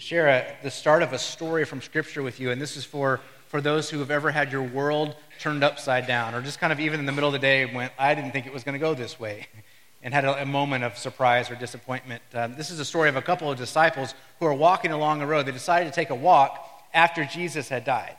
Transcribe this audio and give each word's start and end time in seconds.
share 0.00 0.28
a, 0.28 0.56
the 0.62 0.70
start 0.70 1.02
of 1.02 1.12
a 1.12 1.18
story 1.18 1.64
from 1.64 1.82
Scripture 1.82 2.22
with 2.22 2.40
you, 2.40 2.50
and 2.50 2.60
this 2.60 2.76
is 2.76 2.84
for, 2.84 3.20
for 3.48 3.60
those 3.60 3.90
who 3.90 3.98
have 3.98 4.10
ever 4.10 4.30
had 4.30 4.50
your 4.50 4.62
world 4.62 5.14
turned 5.38 5.62
upside 5.62 6.06
down, 6.06 6.34
or 6.34 6.40
just 6.40 6.58
kind 6.58 6.72
of 6.72 6.80
even 6.80 7.00
in 7.00 7.06
the 7.06 7.12
middle 7.12 7.28
of 7.28 7.34
the 7.34 7.38
day 7.38 7.66
went, 7.66 7.92
I 7.98 8.14
didn't 8.14 8.32
think 8.32 8.46
it 8.46 8.52
was 8.52 8.64
going 8.64 8.72
to 8.72 8.78
go 8.78 8.94
this 8.94 9.20
way, 9.20 9.46
and 10.02 10.14
had 10.14 10.24
a, 10.24 10.42
a 10.42 10.46
moment 10.46 10.84
of 10.84 10.96
surprise 10.96 11.50
or 11.50 11.54
disappointment. 11.54 12.22
Um, 12.32 12.56
this 12.56 12.70
is 12.70 12.80
a 12.80 12.84
story 12.84 13.10
of 13.10 13.16
a 13.16 13.22
couple 13.22 13.50
of 13.50 13.58
disciples 13.58 14.14
who 14.38 14.46
are 14.46 14.54
walking 14.54 14.90
along 14.90 15.18
the 15.18 15.26
road. 15.26 15.44
They 15.44 15.52
decided 15.52 15.86
to 15.86 15.94
take 15.94 16.08
a 16.08 16.14
walk 16.14 16.66
after 16.94 17.26
Jesus 17.26 17.68
had 17.68 17.84
died. 17.84 18.16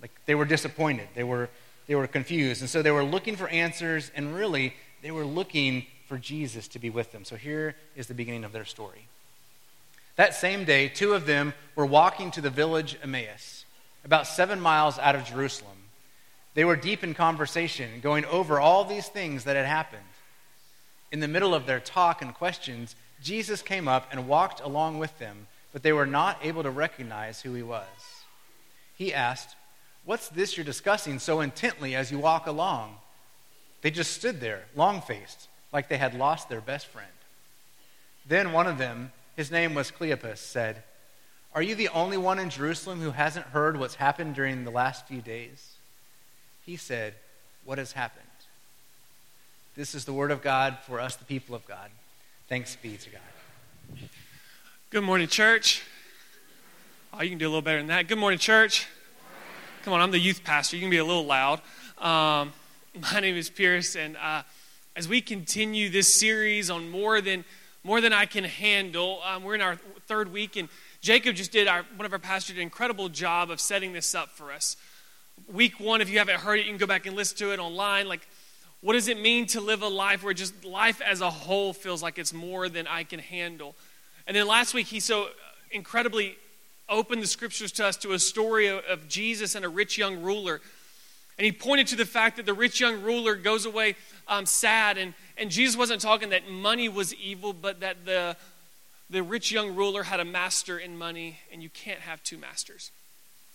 Like 0.00 0.12
they 0.26 0.36
were 0.36 0.44
disappointed, 0.44 1.08
they 1.16 1.24
were, 1.24 1.50
they 1.88 1.96
were 1.96 2.06
confused, 2.06 2.60
and 2.60 2.70
so 2.70 2.80
they 2.80 2.92
were 2.92 3.04
looking 3.04 3.34
for 3.34 3.48
answers, 3.48 4.12
and 4.14 4.32
really, 4.36 4.74
they 5.02 5.10
were 5.10 5.24
looking 5.24 5.84
for 6.06 6.16
Jesus 6.16 6.68
to 6.68 6.78
be 6.78 6.90
with 6.90 7.10
them. 7.10 7.24
So 7.24 7.34
here 7.34 7.74
is 7.96 8.06
the 8.06 8.14
beginning 8.14 8.44
of 8.44 8.52
their 8.52 8.64
story. 8.64 9.08
That 10.18 10.34
same 10.34 10.64
day, 10.64 10.88
two 10.88 11.14
of 11.14 11.26
them 11.26 11.54
were 11.76 11.86
walking 11.86 12.32
to 12.32 12.40
the 12.40 12.50
village 12.50 12.98
Emmaus, 13.04 13.64
about 14.04 14.26
seven 14.26 14.60
miles 14.60 14.98
out 14.98 15.14
of 15.14 15.24
Jerusalem. 15.24 15.76
They 16.54 16.64
were 16.64 16.74
deep 16.74 17.04
in 17.04 17.14
conversation, 17.14 18.00
going 18.02 18.24
over 18.24 18.58
all 18.58 18.84
these 18.84 19.06
things 19.06 19.44
that 19.44 19.54
had 19.54 19.64
happened. 19.64 20.02
In 21.12 21.20
the 21.20 21.28
middle 21.28 21.54
of 21.54 21.66
their 21.66 21.78
talk 21.78 22.20
and 22.20 22.34
questions, 22.34 22.96
Jesus 23.22 23.62
came 23.62 23.86
up 23.86 24.08
and 24.10 24.26
walked 24.26 24.60
along 24.60 24.98
with 24.98 25.16
them, 25.20 25.46
but 25.72 25.84
they 25.84 25.92
were 25.92 26.04
not 26.04 26.40
able 26.42 26.64
to 26.64 26.70
recognize 26.70 27.42
who 27.42 27.54
he 27.54 27.62
was. 27.62 27.86
He 28.96 29.14
asked, 29.14 29.54
What's 30.04 30.28
this 30.30 30.56
you're 30.56 30.64
discussing 30.64 31.20
so 31.20 31.40
intently 31.40 31.94
as 31.94 32.10
you 32.10 32.18
walk 32.18 32.48
along? 32.48 32.96
They 33.82 33.92
just 33.92 34.14
stood 34.14 34.40
there, 34.40 34.64
long 34.74 35.00
faced, 35.00 35.46
like 35.72 35.88
they 35.88 35.98
had 35.98 36.18
lost 36.18 36.48
their 36.48 36.60
best 36.60 36.86
friend. 36.86 37.06
Then 38.26 38.50
one 38.50 38.66
of 38.66 38.78
them, 38.78 39.12
his 39.38 39.52
name 39.52 39.72
was 39.72 39.92
Cleopas, 39.92 40.38
said, 40.38 40.82
Are 41.54 41.62
you 41.62 41.76
the 41.76 41.90
only 41.90 42.16
one 42.16 42.40
in 42.40 42.50
Jerusalem 42.50 43.00
who 43.00 43.12
hasn't 43.12 43.46
heard 43.46 43.78
what's 43.78 43.94
happened 43.94 44.34
during 44.34 44.64
the 44.64 44.70
last 44.72 45.06
few 45.06 45.20
days? 45.20 45.76
He 46.66 46.74
said, 46.74 47.14
What 47.64 47.78
has 47.78 47.92
happened? 47.92 48.24
This 49.76 49.94
is 49.94 50.04
the 50.04 50.12
word 50.12 50.32
of 50.32 50.42
God 50.42 50.78
for 50.84 50.98
us, 50.98 51.14
the 51.14 51.24
people 51.24 51.54
of 51.54 51.64
God. 51.68 51.88
Thanks 52.48 52.74
be 52.74 52.96
to 52.96 53.10
God. 53.10 54.00
Good 54.90 55.04
morning, 55.04 55.28
church. 55.28 55.84
Oh, 57.14 57.22
you 57.22 57.28
can 57.28 57.38
do 57.38 57.46
a 57.46 57.48
little 57.50 57.62
better 57.62 57.78
than 57.78 57.86
that. 57.86 58.08
Good 58.08 58.18
morning, 58.18 58.40
church. 58.40 58.88
Come 59.84 59.92
on, 59.92 60.00
I'm 60.00 60.10
the 60.10 60.18
youth 60.18 60.42
pastor. 60.42 60.74
You 60.74 60.82
can 60.82 60.90
be 60.90 60.98
a 60.98 61.04
little 61.04 61.26
loud. 61.26 61.60
Um, 61.98 62.52
my 63.12 63.20
name 63.20 63.36
is 63.36 63.50
Pierce, 63.50 63.94
and 63.94 64.16
uh, 64.16 64.42
as 64.96 65.06
we 65.06 65.20
continue 65.20 65.90
this 65.90 66.12
series 66.12 66.70
on 66.70 66.90
more 66.90 67.20
than 67.20 67.44
more 67.88 68.02
than 68.02 68.12
I 68.12 68.26
can 68.26 68.44
handle. 68.44 69.22
Um, 69.24 69.42
we're 69.44 69.54
in 69.54 69.62
our 69.62 69.76
third 70.06 70.30
week, 70.30 70.56
and 70.56 70.68
Jacob 71.00 71.34
just 71.34 71.52
did 71.52 71.66
our, 71.66 71.86
one 71.96 72.04
of 72.04 72.12
our 72.12 72.18
pastors 72.18 72.48
did 72.48 72.60
an 72.60 72.64
incredible 72.64 73.08
job 73.08 73.50
of 73.50 73.62
setting 73.62 73.94
this 73.94 74.14
up 74.14 74.28
for 74.28 74.52
us. 74.52 74.76
Week 75.50 75.80
one, 75.80 76.02
if 76.02 76.10
you 76.10 76.18
haven't 76.18 76.38
heard 76.40 76.58
it, 76.58 76.66
you 76.66 76.70
can 76.70 76.76
go 76.76 76.86
back 76.86 77.06
and 77.06 77.16
listen 77.16 77.38
to 77.38 77.50
it 77.50 77.58
online. 77.58 78.06
Like, 78.06 78.28
what 78.82 78.92
does 78.92 79.08
it 79.08 79.18
mean 79.18 79.46
to 79.46 79.62
live 79.62 79.80
a 79.80 79.88
life 79.88 80.22
where 80.22 80.34
just 80.34 80.66
life 80.66 81.00
as 81.00 81.22
a 81.22 81.30
whole 81.30 81.72
feels 81.72 82.02
like 82.02 82.18
it's 82.18 82.34
more 82.34 82.68
than 82.68 82.86
I 82.86 83.04
can 83.04 83.20
handle? 83.20 83.74
And 84.26 84.36
then 84.36 84.46
last 84.46 84.74
week, 84.74 84.88
he 84.88 85.00
so 85.00 85.28
incredibly 85.70 86.36
opened 86.90 87.22
the 87.22 87.26
scriptures 87.26 87.72
to 87.72 87.86
us 87.86 87.96
to 87.96 88.12
a 88.12 88.18
story 88.18 88.66
of, 88.66 88.84
of 88.84 89.08
Jesus 89.08 89.54
and 89.54 89.64
a 89.64 89.68
rich 89.70 89.96
young 89.96 90.20
ruler. 90.20 90.60
And 91.38 91.46
he 91.46 91.52
pointed 91.52 91.86
to 91.86 91.96
the 91.96 92.04
fact 92.04 92.36
that 92.36 92.44
the 92.44 92.52
rich 92.52 92.80
young 92.80 93.00
ruler 93.00 93.34
goes 93.34 93.64
away 93.64 93.94
um, 94.28 94.46
sad 94.46 94.98
and 94.98 95.14
and 95.38 95.50
Jesus 95.50 95.76
wasn't 95.76 96.00
talking 96.00 96.30
that 96.30 96.50
money 96.50 96.88
was 96.88 97.14
evil, 97.14 97.52
but 97.52 97.80
that 97.80 98.04
the, 98.04 98.36
the 99.08 99.22
rich 99.22 99.52
young 99.52 99.74
ruler 99.74 100.02
had 100.02 100.18
a 100.18 100.24
master 100.24 100.78
in 100.78 100.98
money, 100.98 101.38
and 101.52 101.62
you 101.62 101.70
can't 101.70 102.00
have 102.00 102.22
two 102.24 102.36
masters. 102.36 102.90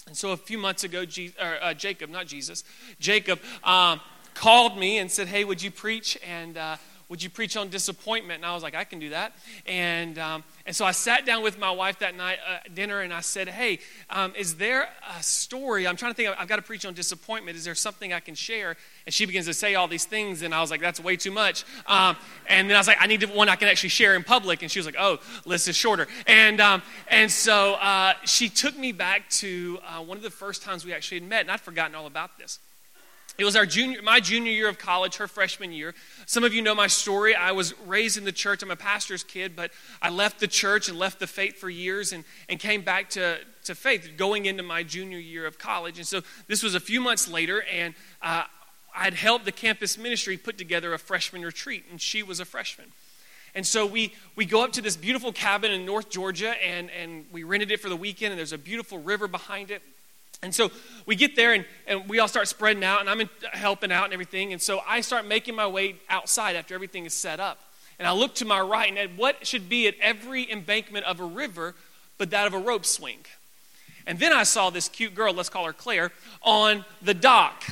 And 0.07 0.15
so 0.15 0.31
a 0.31 0.37
few 0.37 0.57
months 0.57 0.83
ago, 0.83 1.05
Jesus, 1.05 1.35
or, 1.41 1.57
uh, 1.61 1.73
Jacob, 1.73 2.09
not 2.09 2.25
Jesus, 2.27 2.63
Jacob 2.99 3.39
um, 3.63 3.99
called 4.33 4.77
me 4.77 4.97
and 4.97 5.11
said, 5.11 5.27
Hey, 5.27 5.43
would 5.43 5.61
you 5.61 5.71
preach? 5.71 6.17
And 6.25 6.57
uh, 6.57 6.77
would 7.09 7.21
you 7.21 7.29
preach 7.29 7.57
on 7.57 7.69
disappointment? 7.69 8.37
And 8.37 8.45
I 8.45 8.53
was 8.53 8.63
like, 8.63 8.75
I 8.75 8.83
can 8.83 8.99
do 8.99 9.09
that. 9.09 9.35
And, 9.65 10.17
um, 10.17 10.43
and 10.65 10.75
so 10.75 10.85
I 10.85 10.91
sat 10.91 11.25
down 11.25 11.43
with 11.43 11.59
my 11.59 11.71
wife 11.71 11.99
that 11.99 12.15
night 12.15 12.39
at 12.47 12.73
dinner 12.73 13.01
and 13.01 13.13
I 13.13 13.21
said, 13.21 13.47
Hey, 13.47 13.79
um, 14.09 14.33
is 14.37 14.55
there 14.55 14.89
a 15.17 15.21
story? 15.21 15.87
I'm 15.87 15.95
trying 15.95 16.11
to 16.11 16.15
think, 16.15 16.35
I've 16.37 16.47
got 16.47 16.55
to 16.57 16.61
preach 16.61 16.85
on 16.85 16.93
disappointment. 16.93 17.57
Is 17.57 17.65
there 17.65 17.75
something 17.75 18.13
I 18.13 18.19
can 18.19 18.35
share? 18.35 18.75
And 19.05 19.13
she 19.13 19.25
begins 19.25 19.45
to 19.47 19.53
say 19.53 19.75
all 19.75 19.87
these 19.87 20.05
things, 20.05 20.41
and 20.41 20.53
I 20.53 20.61
was 20.61 20.71
like, 20.71 20.81
That's 20.81 20.99
way 20.99 21.15
too 21.15 21.31
much. 21.31 21.65
Um, 21.87 22.15
and 22.47 22.69
then 22.69 22.75
I 22.75 22.79
was 22.79 22.87
like, 22.87 22.97
I 22.99 23.07
need 23.07 23.23
one 23.23 23.49
I 23.49 23.55
can 23.55 23.67
actually 23.67 23.89
share 23.89 24.15
in 24.15 24.23
public. 24.23 24.61
And 24.61 24.71
she 24.71 24.79
was 24.79 24.85
like, 24.85 24.95
Oh, 24.97 25.19
list 25.45 25.67
is 25.67 25.75
shorter. 25.75 26.07
And, 26.27 26.61
um, 26.61 26.81
and 27.07 27.29
so 27.29 27.73
uh, 27.75 28.13
she 28.25 28.49
took 28.49 28.77
me 28.77 28.91
back 28.91 29.29
to 29.29 29.79
uh, 29.85 30.01
one 30.01 30.17
of 30.17 30.23
the 30.23 30.29
first 30.29 30.63
times 30.63 30.85
we 30.85 30.93
actually 30.93 31.19
had 31.19 31.29
met, 31.29 31.41
and 31.41 31.51
I'd 31.51 31.61
forgotten 31.61 31.95
all 31.95 32.07
about 32.07 32.37
this. 32.37 32.59
It 33.37 33.45
was 33.45 33.55
our 33.55 33.65
junior, 33.65 34.01
my 34.03 34.19
junior 34.19 34.51
year 34.51 34.69
of 34.69 34.77
college, 34.77 35.15
her 35.15 35.27
freshman 35.27 35.71
year. 35.71 35.95
Some 36.27 36.43
of 36.43 36.53
you 36.53 36.61
know 36.61 36.75
my 36.75 36.85
story. 36.85 37.33
I 37.33 37.51
was 37.51 37.77
raised 37.81 38.17
in 38.17 38.25
the 38.25 38.31
church. 38.31 38.61
I'm 38.61 38.69
a 38.69 38.75
pastor's 38.75 39.23
kid, 39.23 39.55
but 39.55 39.71
I 40.01 40.09
left 40.09 40.39
the 40.39 40.47
church 40.47 40.87
and 40.87 40.99
left 40.99 41.19
the 41.19 41.25
faith 41.25 41.57
for 41.57 41.69
years 41.69 42.13
and, 42.13 42.25
and 42.47 42.59
came 42.59 42.81
back 42.81 43.09
to, 43.11 43.39
to 43.63 43.73
faith 43.73 44.11
going 44.17 44.45
into 44.45 44.61
my 44.61 44.83
junior 44.83 45.17
year 45.17 45.47
of 45.47 45.57
college. 45.57 45.97
And 45.97 46.07
so 46.07 46.21
this 46.47 46.61
was 46.61 46.75
a 46.75 46.79
few 46.79 47.01
months 47.01 47.27
later, 47.27 47.63
and 47.63 47.95
uh, 48.21 48.43
I 48.95 49.03
had 49.05 49.15
helped 49.15 49.45
the 49.45 49.51
campus 49.51 49.97
ministry 49.97 50.37
put 50.37 50.59
together 50.59 50.93
a 50.93 50.99
freshman 50.99 51.41
retreat, 51.41 51.85
and 51.89 51.99
she 51.99 52.21
was 52.21 52.39
a 52.39 52.45
freshman. 52.45 52.91
And 53.55 53.65
so 53.65 53.85
we, 53.85 54.13
we 54.35 54.45
go 54.45 54.63
up 54.63 54.73
to 54.73 54.81
this 54.81 54.95
beautiful 54.95 55.31
cabin 55.31 55.71
in 55.71 55.85
North 55.85 56.09
Georgia, 56.09 56.55
and, 56.63 56.91
and 56.91 57.25
we 57.31 57.43
rented 57.43 57.71
it 57.71 57.79
for 57.79 57.89
the 57.89 57.95
weekend, 57.95 58.31
and 58.31 58.39
there's 58.39 58.53
a 58.53 58.57
beautiful 58.59 58.99
river 58.99 59.27
behind 59.27 59.71
it. 59.71 59.81
And 60.41 60.53
so 60.53 60.71
we 61.05 61.15
get 61.15 61.35
there 61.35 61.53
and, 61.53 61.65
and 61.87 62.07
we 62.09 62.19
all 62.19 62.27
start 62.27 62.47
spreading 62.47 62.83
out, 62.83 62.99
and 62.99 63.09
I'm 63.09 63.21
in, 63.21 63.29
helping 63.51 63.91
out 63.91 64.05
and 64.05 64.13
everything. 64.13 64.51
And 64.51 64.61
so 64.61 64.81
I 64.87 65.01
start 65.01 65.25
making 65.25 65.55
my 65.55 65.67
way 65.67 65.95
outside 66.09 66.55
after 66.55 66.75
everything 66.75 67.05
is 67.05 67.13
set 67.13 67.39
up. 67.39 67.59
And 67.99 68.07
I 68.07 68.11
look 68.11 68.35
to 68.35 68.45
my 68.45 68.59
right, 68.59 68.89
and 68.89 68.97
at 68.97 69.15
what 69.15 69.45
should 69.45 69.69
be 69.69 69.87
at 69.87 69.95
every 70.01 70.51
embankment 70.51 71.05
of 71.05 71.19
a 71.19 71.25
river, 71.25 71.75
but 72.17 72.31
that 72.31 72.47
of 72.47 72.53
a 72.53 72.59
rope 72.59 72.85
swing. 72.85 73.19
And 74.05 74.19
then 74.19 74.33
I 74.33 74.43
saw 74.43 74.69
this 74.69 74.89
cute 74.89 75.15
girl, 75.15 75.33
let's 75.33 75.49
call 75.49 75.65
her 75.65 75.73
Claire, 75.73 76.11
on 76.41 76.83
the 77.01 77.13
dock. 77.13 77.63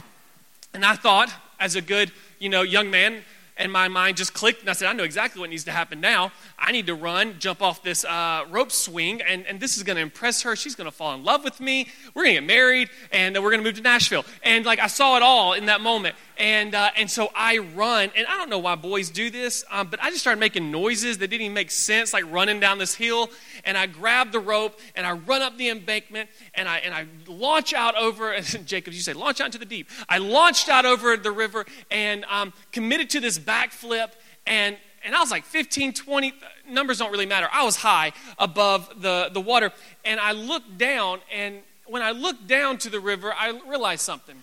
And 0.74 0.86
I 0.86 0.96
thought, 0.96 1.30
as 1.60 1.76
a 1.76 1.82
good, 1.82 2.12
you 2.40 2.48
know, 2.48 2.62
young 2.62 2.90
man, 2.90 3.24
and 3.58 3.72
my 3.72 3.88
mind 3.88 4.18
just 4.18 4.34
clicked 4.34 4.62
and 4.62 4.70
i 4.70 4.74
said 4.74 4.88
i 4.88 4.94
know 4.94 5.04
exactly 5.04 5.40
what 5.40 5.50
needs 5.50 5.64
to 5.66 5.72
happen 5.72 6.02
now 6.02 6.32
i 6.62 6.72
need 6.72 6.88
to 6.88 6.96
run 6.96 7.36
jump 7.40 7.62
off 7.62 7.84
this 7.84 8.06
uh, 8.06 8.46
rope 8.50 8.72
swing 8.72 9.22
and, 9.22 9.46
and 9.48 9.60
this 9.60 9.78
is 9.78 9.84
going 9.84 9.96
to 9.96 10.02
impress 10.02 10.42
her 10.44 10.56
she's 10.56 10.76
going 10.76 10.90
to 10.90 10.96
fall 10.96 11.14
in 11.14 11.24
love 11.24 11.44
with 11.44 11.60
me 11.60 11.88
we're 12.14 12.24
going 12.24 12.36
to 12.36 12.42
get 12.42 12.48
married 12.48 12.90
and 13.12 13.36
we're 13.36 13.52
going 13.52 13.60
to 13.60 13.64
move 13.64 13.76
to 13.76 13.82
nashville 13.82 14.26
and 14.44 14.66
like 14.66 14.80
i 14.80 14.88
saw 14.88 15.18
it 15.18 15.24
all 15.24 15.54
in 15.54 15.66
that 15.66 15.82
moment 15.82 16.16
and, 16.42 16.74
uh, 16.74 16.90
and 16.96 17.10
so 17.10 17.30
I 17.36 17.60
run, 17.60 18.10
and 18.16 18.26
I 18.26 18.36
don't 18.36 18.50
know 18.50 18.58
why 18.58 18.74
boys 18.74 19.12
do 19.12 19.30
this, 19.30 19.64
um, 19.70 19.90
but 19.92 20.02
I 20.02 20.10
just 20.10 20.22
started 20.22 20.40
making 20.40 20.72
noises 20.72 21.20
that 21.20 21.28
didn't 21.28 21.44
even 21.44 21.54
make 21.54 21.70
sense, 21.70 22.14
like 22.14 22.24
running 22.32 22.60
down 22.60 22.80
this 22.80 22.96
hill. 22.96 23.30
And 23.64 23.78
I 23.78 23.86
grab 23.86 24.32
the 24.32 24.40
rope 24.40 24.80
and 24.96 25.06
I 25.06 25.12
run 25.12 25.44
up 25.44 25.56
the 25.60 25.70
embankment 25.70 26.32
and 26.56 26.68
I, 26.68 26.78
and 26.80 26.96
I 26.96 27.06
launch 27.28 27.76
out 27.76 27.96
over, 27.96 28.36
Jacob, 28.66 28.96
you 28.96 29.02
say, 29.02 29.14
launch 29.14 29.40
out 29.40 29.46
into 29.46 29.60
the 29.60 29.66
deep. 29.66 29.88
I 30.10 30.18
launched 30.18 30.68
out 30.68 30.84
over 30.84 31.16
the 31.16 31.32
river 31.32 31.64
and 31.92 32.26
um, 32.26 32.54
committed 32.72 33.12
to 33.12 33.20
this 33.20 33.38
backflip. 33.38 34.10
And, 34.48 34.78
and 35.03 35.16
I 35.16 35.19
was 35.19 35.31
like 35.31 35.45
15, 35.45 35.94
20, 35.94 36.34
numbers 36.67 37.00
don't 37.00 37.12
really 37.12 37.25
matter. 37.25 37.47
I 37.51 37.63
was 37.63 37.78
high 37.78 38.12
above 38.38 39.01
the, 39.01 39.29
the 39.34 39.41
water. 39.41 39.72
And 40.06 40.19
I 40.19 40.31
looked 40.31 40.78
down, 40.78 41.19
and 41.34 41.59
when 41.85 42.01
I 42.01 42.12
looked 42.12 42.47
down 42.47 42.78
to 42.79 42.89
the 42.89 43.00
river, 43.00 43.34
I 43.38 43.59
realized 43.67 44.01
something. 44.01 44.35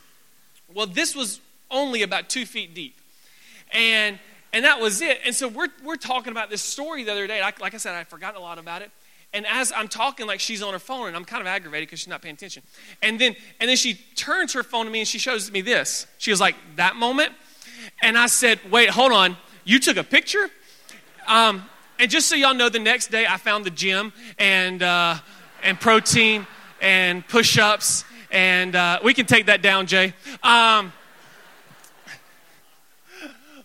Well, 0.72 0.86
this 0.86 1.14
was 1.14 1.40
only 1.70 2.02
about 2.02 2.28
two 2.28 2.46
feet 2.46 2.74
deep. 2.74 2.96
And 3.72 4.18
and 4.52 4.64
that 4.64 4.80
was 4.80 5.02
it. 5.02 5.20
And 5.24 5.34
so 5.34 5.46
we're, 5.48 5.68
we're 5.84 5.96
talking 5.96 6.30
about 6.30 6.48
this 6.48 6.62
story 6.62 7.04
the 7.04 7.12
other 7.12 7.26
day. 7.26 7.40
Like, 7.40 7.60
like 7.60 7.74
I 7.74 7.76
said, 7.76 7.94
I'd 7.94 8.08
forgotten 8.08 8.40
a 8.40 8.42
lot 8.42 8.58
about 8.58 8.82
it. 8.82 8.90
And 9.34 9.46
as 9.46 9.72
I'm 9.76 9.88
talking, 9.88 10.26
like 10.26 10.40
she's 10.40 10.62
on 10.62 10.72
her 10.72 10.78
phone, 10.78 11.08
and 11.08 11.16
I'm 11.16 11.24
kind 11.24 11.42
of 11.42 11.46
aggravated 11.46 11.86
because 11.86 12.00
she's 12.00 12.08
not 12.08 12.22
paying 12.22 12.34
attention. 12.34 12.62
And 13.02 13.18
then, 13.18 13.36
and 13.60 13.68
then 13.68 13.76
she 13.76 13.94
turns 14.14 14.54
her 14.54 14.62
phone 14.62 14.86
to 14.86 14.90
me 14.90 15.00
and 15.00 15.08
she 15.08 15.18
shows 15.18 15.52
me 15.52 15.60
this. 15.60 16.06
She 16.16 16.30
was 16.30 16.40
like, 16.40 16.54
"That 16.76 16.96
moment," 16.96 17.34
and 18.02 18.16
I 18.16 18.26
said, 18.26 18.58
"Wait, 18.70 18.88
hold 18.88 19.12
on. 19.12 19.36
You 19.68 19.78
took 19.78 19.98
a 19.98 20.02
picture?" 20.02 20.48
Um, 21.26 21.68
and 21.98 22.10
just 22.10 22.26
so 22.26 22.34
y'all 22.36 22.54
know, 22.54 22.70
the 22.70 22.78
next 22.78 23.10
day 23.10 23.26
I 23.26 23.36
found 23.36 23.66
the 23.66 23.70
gym 23.70 24.14
and 24.38 24.82
uh, 24.82 25.16
and 25.62 25.78
protein 25.78 26.46
and 26.80 27.26
push-ups, 27.28 28.04
and 28.30 28.74
uh, 28.74 29.00
we 29.04 29.12
can 29.12 29.26
take 29.26 29.44
that 29.44 29.60
down, 29.60 29.86
Jay. 29.86 30.14
Um, 30.42 30.90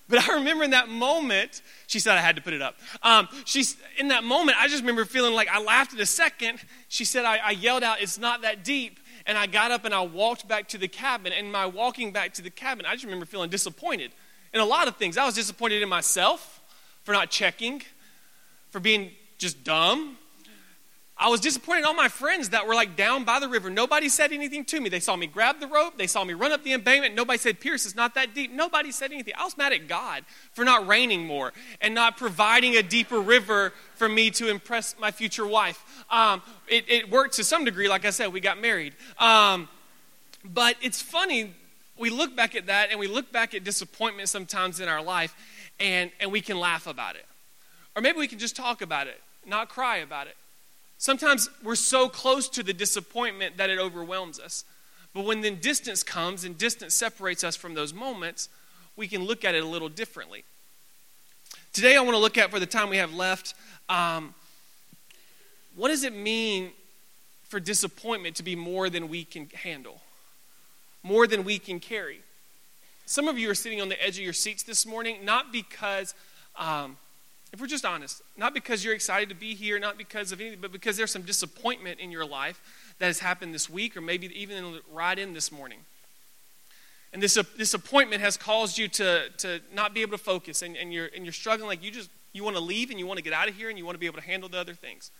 but 0.10 0.28
I 0.28 0.34
remember 0.34 0.66
in 0.66 0.72
that 0.72 0.90
moment, 0.90 1.62
she 1.88 2.00
said 2.00 2.18
I 2.18 2.22
had 2.22 2.36
to 2.36 2.42
put 2.42 2.52
it 2.52 2.62
up. 2.62 2.76
Um, 3.02 3.30
she's 3.46 3.78
in 3.98 4.10
that 4.10 4.26
moment. 4.26 4.58
I 4.60 4.68
just 4.68 4.82
remember 4.82 5.06
feeling 5.06 5.34
like 5.34 5.48
I 5.48 5.62
laughed 5.62 5.94
at 5.94 6.02
a 6.02 6.06
second. 6.06 6.60
She 6.90 7.06
said 7.06 7.24
I, 7.24 7.38
I 7.38 7.52
yelled 7.52 7.82
out, 7.82 8.02
"It's 8.02 8.20
not 8.20 8.42
that 8.42 8.66
deep." 8.66 9.00
And 9.26 9.38
I 9.38 9.48
got 9.48 9.72
up 9.72 9.86
and 9.86 9.94
I 9.94 10.02
walked 10.02 10.50
back 10.50 10.68
to 10.70 10.78
the 10.78 10.90
cabin. 10.90 11.32
And 11.32 11.50
my 11.50 11.66
walking 11.66 12.12
back 12.12 12.34
to 12.34 12.42
the 12.42 12.50
cabin, 12.50 12.86
I 12.86 12.92
just 12.92 13.06
remember 13.06 13.26
feeling 13.26 13.50
disappointed 13.50 14.12
in 14.54 14.60
a 14.60 14.66
lot 14.66 14.88
of 14.88 14.98
things. 14.98 15.18
I 15.18 15.26
was 15.26 15.36
disappointed 15.36 15.82
in 15.82 15.90
myself 15.90 16.62
for 17.04 17.12
not 17.12 17.30
checking, 17.30 17.82
for 18.70 18.80
being 18.80 19.12
just 19.38 19.64
dumb. 19.64 20.18
I 21.16 21.30
was 21.30 21.40
disappointed 21.40 21.80
in 21.80 21.86
all 21.86 21.94
my 21.94 22.08
friends 22.08 22.50
that 22.50 22.66
were 22.66 22.74
like 22.74 22.96
down 22.96 23.24
by 23.24 23.40
the 23.40 23.48
river. 23.48 23.70
Nobody 23.70 24.10
said 24.10 24.32
anything 24.32 24.66
to 24.66 24.82
me. 24.82 24.90
They 24.90 25.00
saw 25.00 25.16
me 25.16 25.28
grab 25.28 25.60
the 25.60 25.68
rope. 25.68 25.98
They 25.98 26.08
saw 26.08 26.24
me 26.24 26.34
run 26.34 26.52
up 26.52 26.64
the 26.64 26.74
embankment. 26.74 27.14
Nobody 27.14 27.38
said, 27.38 27.60
Pierce, 27.60 27.86
it's 27.86 27.96
not 27.96 28.16
that 28.16 28.34
deep. 28.34 28.52
Nobody 28.52 28.92
said 28.92 29.12
anything. 29.12 29.34
I 29.38 29.44
was 29.44 29.56
mad 29.56 29.74
at 29.74 29.88
God 29.88 30.26
for 30.54 30.66
not 30.66 30.88
raining 30.88 31.26
more 31.26 31.54
and 31.82 31.94
not 31.94 32.18
providing 32.18 32.76
a 32.76 32.84
deeper 32.84 33.20
river 33.20 33.74
for 33.96 34.10
me 34.10 34.32
to 34.32 34.50
impress 34.50 34.96
my 35.00 35.12
future 35.12 35.46
wife. 35.46 36.04
Um, 36.10 36.42
it, 36.68 36.86
it, 36.90 37.12
worked 37.12 37.36
to 37.36 37.44
some 37.44 37.64
degree. 37.64 37.88
Like 37.88 38.06
I 38.06 38.10
said, 38.10 38.34
we 38.34 38.40
got 38.40 38.60
married. 38.60 38.96
Um, 39.20 39.70
but 40.44 40.76
it's 40.82 41.02
funny. 41.02 41.54
We 41.98 42.10
look 42.10 42.36
back 42.36 42.56
at 42.56 42.68
that 42.68 42.90
and 42.92 43.00
we 43.00 43.08
look 43.08 43.32
back 43.32 43.54
at 43.54 43.64
disappointment 43.64 44.30
sometimes 44.30 44.80
in 44.80 44.88
our 44.88 45.02
life 45.02 45.36
and, 45.80 46.12
and 46.20 46.32
we 46.32 46.42
can 46.42 46.60
laugh 46.60 46.88
about 46.88 47.16
it. 47.16 47.26
Or 47.96 48.02
maybe 48.02 48.18
we 48.18 48.28
can 48.28 48.40
just 48.40 48.56
talk 48.56 48.82
about 48.82 49.08
it, 49.08 49.22
not 49.46 49.70
cry 49.70 49.98
about 49.98 50.28
it. 50.28 50.36
Sometimes 50.98 51.50
we're 51.64 51.76
so 51.76 52.10
close 52.10 52.50
to 52.50 52.64
the 52.64 52.74
disappointment 52.74 53.58
that 53.58 53.70
it 53.70 53.78
overwhelms 53.78 54.40
us. 54.40 54.64
But 55.14 55.26
when 55.26 55.42
then 55.42 55.58
distance 55.58 56.02
comes 56.02 56.44
and 56.44 56.58
distance 56.58 56.96
separates 56.96 57.44
us 57.44 57.56
from 57.56 57.76
those 57.76 57.94
moments, 57.94 58.50
we 58.96 59.08
can 59.08 59.24
look 59.24 59.46
at 59.46 59.54
it 59.54 59.64
a 59.64 59.68
little 59.68 59.90
differently. 59.90 60.44
Today, 61.72 61.96
I 61.96 62.02
want 62.02 62.14
to 62.14 62.20
look 62.20 62.38
at, 62.38 62.52
for 62.52 62.60
the 62.60 62.66
time 62.66 62.90
we 62.90 62.98
have 62.98 63.14
left, 63.14 63.54
um, 63.90 64.34
what 65.76 65.90
does 65.90 66.04
it 66.04 66.16
mean 66.16 66.72
for 67.44 67.60
disappointment 67.60 68.36
to 68.38 68.44
be 68.44 68.56
more 68.56 68.90
than 68.90 69.10
we 69.10 69.24
can 69.24 69.50
handle, 69.50 70.02
more 71.04 71.28
than 71.28 71.44
we 71.44 71.60
can 71.60 71.80
carry? 71.80 72.22
Some 73.06 73.28
of 73.28 73.38
you 73.38 73.50
are 73.50 73.56
sitting 73.56 73.82
on 73.82 73.90
the 73.90 74.02
edge 74.04 74.18
of 74.18 74.24
your 74.24 74.34
seats 74.34 74.64
this 74.64 74.86
morning, 74.86 75.24
not 75.24 75.52
because 75.52 76.16
um, 76.58 76.98
if 77.52 77.62
we're 77.62 77.68
just 77.68 77.86
honest, 77.86 78.22
not 78.38 78.54
because 78.54 78.84
you're 78.84 78.96
excited 78.96 79.30
to 79.30 79.36
be 79.36 79.54
here, 79.54 79.78
not 79.78 79.98
because 79.98 80.32
of 80.32 80.42
anything, 80.42 80.60
but 80.60 80.72
because 80.72 80.98
there's 80.98 81.12
some 81.12 81.22
disappointment 81.22 82.00
in 82.00 82.12
your 82.12 82.26
life 82.26 82.60
that 83.00 83.08
has 83.08 83.20
happened 83.20 83.54
this 83.54 83.70
week 83.70 83.96
or 83.96 84.02
maybe 84.02 84.28
even 84.40 84.80
right 84.92 85.20
in 85.20 85.34
this 85.34 85.52
morning. 85.52 85.80
And 87.14 87.22
this, 87.22 87.38
uh, 87.38 87.44
this 87.58 87.74
has 87.74 88.38
caused 88.38 88.78
you 88.80 88.88
to, 88.88 89.30
to 89.38 89.60
not 89.72 89.94
be 89.94 90.02
able 90.02 90.14
to 90.14 90.24
focus 90.24 90.64
and, 90.64 90.76
and, 90.76 90.92
you're, 90.92 91.10
and 91.16 91.26
you're 91.26 91.34
struggling 91.34 91.68
like 91.68 91.84
you 91.84 91.92
just 91.92 92.10
you 92.34 92.44
want 92.44 92.56
to 92.56 92.62
leave 92.64 92.90
and 92.90 92.98
you 92.98 93.06
want 93.06 93.18
to 93.18 93.24
get 93.24 93.34
out 93.34 93.48
of 93.48 93.56
here 93.56 93.70
and 93.70 93.78
you 93.78 93.86
want 93.86 93.94
to 93.96 94.00
be 94.00 94.08
able 94.08 94.20
to 94.20 94.26
handle 94.26 94.50
the 94.50 94.58
other 94.58 94.74
things. 94.74 95.12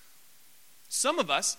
Some 0.90 1.20
of 1.20 1.30
us 1.30 1.56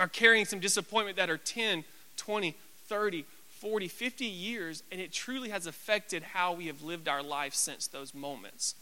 are 0.00 0.08
carrying 0.08 0.44
some 0.44 0.58
disappointment 0.58 1.16
that 1.16 1.30
are 1.30 1.38
10, 1.38 1.84
20, 2.16 2.56
30, 2.88 3.24
40, 3.64 3.88
50 3.88 4.26
years, 4.26 4.82
and 4.92 5.00
it 5.00 5.10
truly 5.10 5.48
has 5.48 5.66
affected 5.66 6.22
how 6.22 6.52
we 6.52 6.66
have 6.66 6.82
lived 6.82 7.08
our 7.08 7.22
life 7.22 7.54
since 7.54 7.86
those 7.86 8.12
moments. 8.12 8.74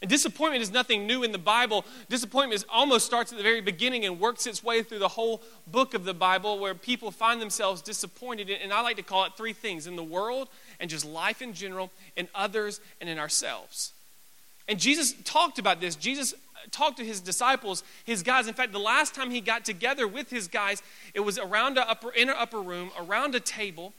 And 0.00 0.08
disappointment 0.08 0.62
is 0.62 0.70
nothing 0.70 1.08
new 1.08 1.24
in 1.24 1.32
the 1.32 1.38
Bible. 1.38 1.84
Disappointment 2.08 2.64
almost 2.70 3.04
starts 3.04 3.32
at 3.32 3.38
the 3.38 3.42
very 3.42 3.60
beginning 3.60 4.04
and 4.04 4.20
works 4.20 4.46
its 4.46 4.62
way 4.62 4.84
through 4.84 5.00
the 5.00 5.08
whole 5.08 5.42
book 5.66 5.94
of 5.94 6.04
the 6.04 6.14
Bible 6.14 6.60
where 6.60 6.72
people 6.72 7.10
find 7.10 7.42
themselves 7.42 7.82
disappointed. 7.82 8.48
And 8.48 8.72
I 8.72 8.80
like 8.80 8.96
to 8.98 9.02
call 9.02 9.24
it 9.24 9.32
three 9.36 9.52
things 9.52 9.88
in 9.88 9.96
the 9.96 10.04
world 10.04 10.48
and 10.78 10.88
just 10.88 11.04
life 11.04 11.42
in 11.42 11.52
general, 11.52 11.90
in 12.14 12.28
others, 12.32 12.80
and 13.00 13.10
in 13.10 13.18
ourselves. 13.18 13.92
And 14.68 14.78
Jesus 14.78 15.14
talked 15.24 15.58
about 15.58 15.80
this. 15.80 15.96
Jesus 15.96 16.32
talked 16.70 16.98
to 16.98 17.04
his 17.04 17.20
disciples, 17.20 17.82
his 18.04 18.22
guys. 18.22 18.48
In 18.48 18.54
fact, 18.54 18.72
the 18.72 18.78
last 18.78 19.14
time 19.14 19.30
he 19.30 19.40
got 19.40 19.64
together 19.64 20.06
with 20.06 20.30
his 20.30 20.48
guys, 20.48 20.82
it 21.14 21.20
was 21.20 21.38
around 21.38 21.78
an 21.78 21.84
upper, 21.86 22.10
in 22.10 22.28
an 22.28 22.36
upper 22.38 22.60
room, 22.60 22.90
around 22.98 23.34
a 23.34 23.40
table. 23.40 23.92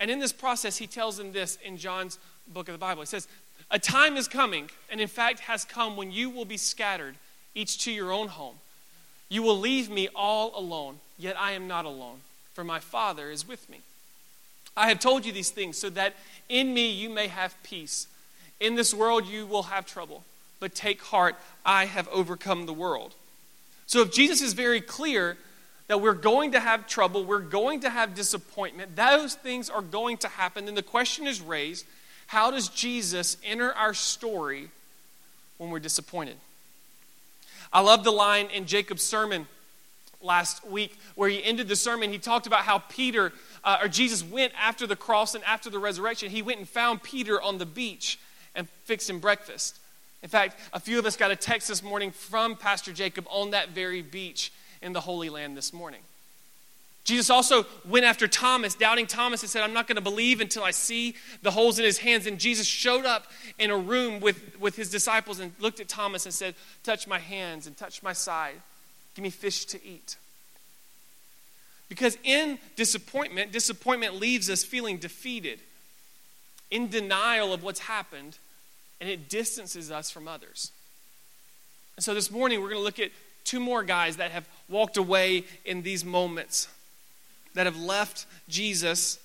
And 0.00 0.10
in 0.10 0.18
this 0.18 0.32
process, 0.32 0.76
he 0.76 0.86
tells 0.86 1.16
them 1.16 1.32
this 1.32 1.58
in 1.64 1.76
John's 1.76 2.18
book 2.48 2.68
of 2.68 2.72
the 2.74 2.78
Bible. 2.78 3.02
He 3.02 3.06
says, 3.06 3.28
a 3.70 3.78
time 3.78 4.16
is 4.16 4.28
coming, 4.28 4.70
and 4.90 5.00
in 5.00 5.08
fact 5.08 5.40
has 5.40 5.64
come, 5.64 5.96
when 5.96 6.12
you 6.12 6.30
will 6.30 6.44
be 6.44 6.56
scattered, 6.56 7.14
each 7.54 7.84
to 7.84 7.92
your 7.92 8.12
own 8.12 8.28
home. 8.28 8.56
You 9.28 9.42
will 9.42 9.58
leave 9.58 9.88
me 9.88 10.08
all 10.14 10.52
alone, 10.58 10.98
yet 11.18 11.36
I 11.38 11.52
am 11.52 11.66
not 11.66 11.84
alone, 11.84 12.18
for 12.52 12.62
my 12.62 12.78
Father 12.78 13.30
is 13.30 13.48
with 13.48 13.68
me. 13.70 13.80
I 14.76 14.88
have 14.88 14.98
told 14.98 15.24
you 15.24 15.32
these 15.32 15.50
things 15.50 15.78
so 15.78 15.88
that 15.90 16.14
in 16.48 16.74
me 16.74 16.90
you 16.90 17.08
may 17.08 17.28
have 17.28 17.60
peace. 17.62 18.06
In 18.60 18.74
this 18.74 18.92
world 18.92 19.26
you 19.26 19.46
will 19.46 19.64
have 19.64 19.86
trouble, 19.86 20.24
but 20.64 20.74
take 20.74 21.02
heart, 21.02 21.36
I 21.62 21.84
have 21.84 22.08
overcome 22.08 22.64
the 22.64 22.72
world. 22.72 23.14
So 23.84 24.00
if 24.00 24.10
Jesus 24.10 24.40
is 24.40 24.54
very 24.54 24.80
clear 24.80 25.36
that 25.88 26.00
we're 26.00 26.14
going 26.14 26.52
to 26.52 26.58
have 26.58 26.86
trouble, 26.86 27.22
we're 27.22 27.40
going 27.40 27.80
to 27.80 27.90
have 27.90 28.14
disappointment, 28.14 28.96
those 28.96 29.34
things 29.34 29.68
are 29.68 29.82
going 29.82 30.16
to 30.16 30.28
happen, 30.28 30.64
then 30.64 30.74
the 30.74 30.82
question 30.82 31.26
is 31.26 31.42
raised 31.42 31.84
how 32.28 32.50
does 32.50 32.70
Jesus 32.70 33.36
enter 33.44 33.74
our 33.74 33.92
story 33.92 34.70
when 35.58 35.68
we're 35.68 35.80
disappointed? 35.80 36.36
I 37.70 37.80
love 37.80 38.02
the 38.02 38.10
line 38.10 38.46
in 38.46 38.64
Jacob's 38.64 39.02
sermon 39.02 39.46
last 40.22 40.66
week 40.66 40.96
where 41.14 41.28
he 41.28 41.44
ended 41.44 41.68
the 41.68 41.76
sermon. 41.76 42.10
He 42.10 42.16
talked 42.18 42.46
about 42.46 42.60
how 42.60 42.78
Peter, 42.78 43.34
uh, 43.64 43.80
or 43.82 43.88
Jesus, 43.88 44.24
went 44.24 44.54
after 44.58 44.86
the 44.86 44.96
cross 44.96 45.34
and 45.34 45.44
after 45.44 45.68
the 45.68 45.78
resurrection. 45.78 46.30
He 46.30 46.40
went 46.40 46.58
and 46.58 46.66
found 46.66 47.02
Peter 47.02 47.38
on 47.42 47.58
the 47.58 47.66
beach 47.66 48.18
and 48.54 48.66
fixed 48.84 49.10
him 49.10 49.18
breakfast. 49.18 49.78
In 50.24 50.30
fact, 50.30 50.58
a 50.72 50.80
few 50.80 50.98
of 50.98 51.04
us 51.04 51.18
got 51.18 51.30
a 51.30 51.36
text 51.36 51.68
this 51.68 51.82
morning 51.82 52.10
from 52.10 52.56
Pastor 52.56 52.94
Jacob 52.94 53.26
on 53.28 53.50
that 53.50 53.68
very 53.68 54.00
beach 54.00 54.52
in 54.80 54.94
the 54.94 55.00
Holy 55.00 55.28
Land 55.28 55.54
this 55.54 55.70
morning. 55.70 56.00
Jesus 57.04 57.28
also 57.28 57.66
went 57.86 58.06
after 58.06 58.26
Thomas, 58.26 58.74
doubting 58.74 59.06
Thomas, 59.06 59.42
and 59.42 59.50
said, 59.50 59.62
I'm 59.62 59.74
not 59.74 59.86
going 59.86 59.96
to 59.96 60.02
believe 60.02 60.40
until 60.40 60.64
I 60.64 60.70
see 60.70 61.14
the 61.42 61.50
holes 61.50 61.78
in 61.78 61.84
his 61.84 61.98
hands. 61.98 62.26
And 62.26 62.38
Jesus 62.38 62.66
showed 62.66 63.04
up 63.04 63.26
in 63.58 63.70
a 63.70 63.76
room 63.76 64.20
with, 64.20 64.58
with 64.58 64.76
his 64.76 64.90
disciples 64.90 65.40
and 65.40 65.52
looked 65.58 65.80
at 65.80 65.88
Thomas 65.88 66.24
and 66.24 66.32
said, 66.32 66.54
Touch 66.82 67.06
my 67.06 67.18
hands 67.18 67.66
and 67.66 67.76
touch 67.76 68.02
my 68.02 68.14
side. 68.14 68.54
Give 69.14 69.22
me 69.22 69.28
fish 69.28 69.66
to 69.66 69.86
eat. 69.86 70.16
Because 71.90 72.16
in 72.24 72.58
disappointment, 72.76 73.52
disappointment 73.52 74.14
leaves 74.14 74.48
us 74.48 74.64
feeling 74.64 74.96
defeated, 74.96 75.60
in 76.70 76.88
denial 76.88 77.52
of 77.52 77.62
what's 77.62 77.80
happened, 77.80 78.38
and 79.04 79.12
it 79.12 79.28
distances 79.28 79.90
us 79.90 80.10
from 80.10 80.26
others. 80.26 80.72
And 81.96 82.02
so 82.02 82.14
this 82.14 82.30
morning, 82.30 82.62
we're 82.62 82.70
going 82.70 82.80
to 82.80 82.84
look 82.84 82.98
at 82.98 83.10
two 83.44 83.60
more 83.60 83.82
guys 83.82 84.16
that 84.16 84.30
have 84.30 84.48
walked 84.66 84.96
away 84.96 85.44
in 85.66 85.82
these 85.82 86.06
moments 86.06 86.68
that 87.52 87.66
have 87.66 87.78
left 87.78 88.24
Jesus, 88.48 89.18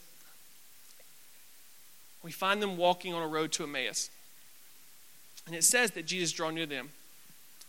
we 2.22 2.32
find 2.32 2.62
them 2.62 2.76
walking 2.76 3.14
on 3.14 3.24
a 3.24 3.28
road 3.28 3.54
to 3.54 3.64
Emmaus. 3.64 4.10
And 5.48 5.56
it 5.56 5.64
says 5.64 5.92
that 5.92 6.06
Jesus 6.06 6.34
drew 6.34 6.52
near 6.52 6.66
them. 6.66 6.90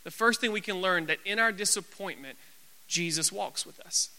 The 0.03 0.11
first 0.11 0.41
thing 0.41 0.51
we 0.51 0.61
can 0.61 0.81
learn 0.81 1.07
that 1.07 1.19
in 1.25 1.39
our 1.39 1.53
disappointment, 1.53 2.37
Jesus 2.89 3.31
walks 3.31 3.65
with 3.65 3.79
us. 3.79 4.11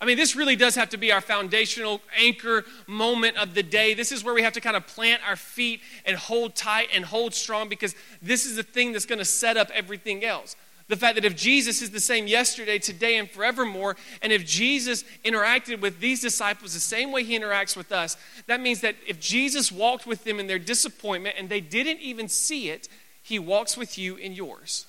I 0.00 0.04
mean, 0.04 0.16
this 0.16 0.36
really 0.36 0.56
does 0.56 0.74
have 0.74 0.90
to 0.90 0.96
be 0.96 1.12
our 1.12 1.20
foundational 1.20 2.00
anchor 2.16 2.64
moment 2.86 3.36
of 3.36 3.54
the 3.54 3.62
day. 3.62 3.94
This 3.94 4.12
is 4.12 4.22
where 4.22 4.34
we 4.34 4.42
have 4.42 4.52
to 4.54 4.60
kind 4.60 4.76
of 4.76 4.86
plant 4.86 5.22
our 5.26 5.36
feet 5.36 5.80
and 6.04 6.16
hold 6.16 6.54
tight 6.54 6.88
and 6.94 7.04
hold 7.04 7.34
strong 7.34 7.68
because 7.68 7.94
this 8.22 8.46
is 8.46 8.56
the 8.56 8.62
thing 8.62 8.92
that's 8.92 9.06
going 9.06 9.18
to 9.18 9.24
set 9.24 9.56
up 9.56 9.70
everything 9.74 10.24
else. 10.24 10.56
The 10.88 10.96
fact 10.96 11.16
that 11.16 11.24
if 11.26 11.36
Jesus 11.36 11.82
is 11.82 11.90
the 11.90 12.00
same 12.00 12.26
yesterday, 12.26 12.78
today, 12.78 13.18
and 13.18 13.30
forevermore, 13.30 13.96
and 14.22 14.32
if 14.32 14.46
Jesus 14.46 15.04
interacted 15.22 15.80
with 15.80 16.00
these 16.00 16.22
disciples 16.22 16.72
the 16.72 16.80
same 16.80 17.12
way 17.12 17.24
he 17.24 17.38
interacts 17.38 17.76
with 17.76 17.92
us, 17.92 18.16
that 18.46 18.60
means 18.60 18.80
that 18.80 18.96
if 19.06 19.20
Jesus 19.20 19.70
walked 19.70 20.06
with 20.06 20.24
them 20.24 20.40
in 20.40 20.46
their 20.46 20.58
disappointment 20.58 21.36
and 21.38 21.50
they 21.50 21.60
didn't 21.60 22.00
even 22.00 22.26
see 22.26 22.70
it, 22.70 22.88
he 23.22 23.38
walks 23.38 23.76
with 23.76 23.98
you 23.98 24.16
in 24.16 24.32
yours. 24.32 24.86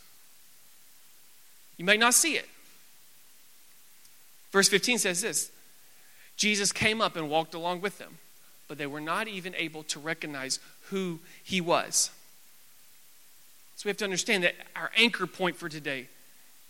You 1.76 1.84
may 1.84 1.98
not 1.98 2.14
see 2.14 2.36
it. 2.36 2.48
Verse 4.52 4.70
15 4.70 4.98
says 5.00 5.22
this 5.22 5.52
Jesus 6.38 6.72
came 6.72 7.02
up 7.02 7.16
and 7.16 7.30
walked 7.30 7.54
along 7.54 7.82
with 7.82 7.98
them, 7.98 8.18
but 8.68 8.78
they 8.78 8.88
were 8.88 9.02
not 9.02 9.28
even 9.28 9.54
able 9.56 9.84
to 9.84 10.00
recognize 10.00 10.60
who 10.90 11.20
he 11.44 11.62
was. 11.62 12.12
So 13.76 13.84
we 13.86 13.90
have 13.90 13.98
to 13.98 14.06
understand 14.06 14.44
that 14.44 14.56
our 14.76 14.92
anchor 14.98 15.26
point 15.26 15.56
for 15.56 15.70
today 15.70 16.08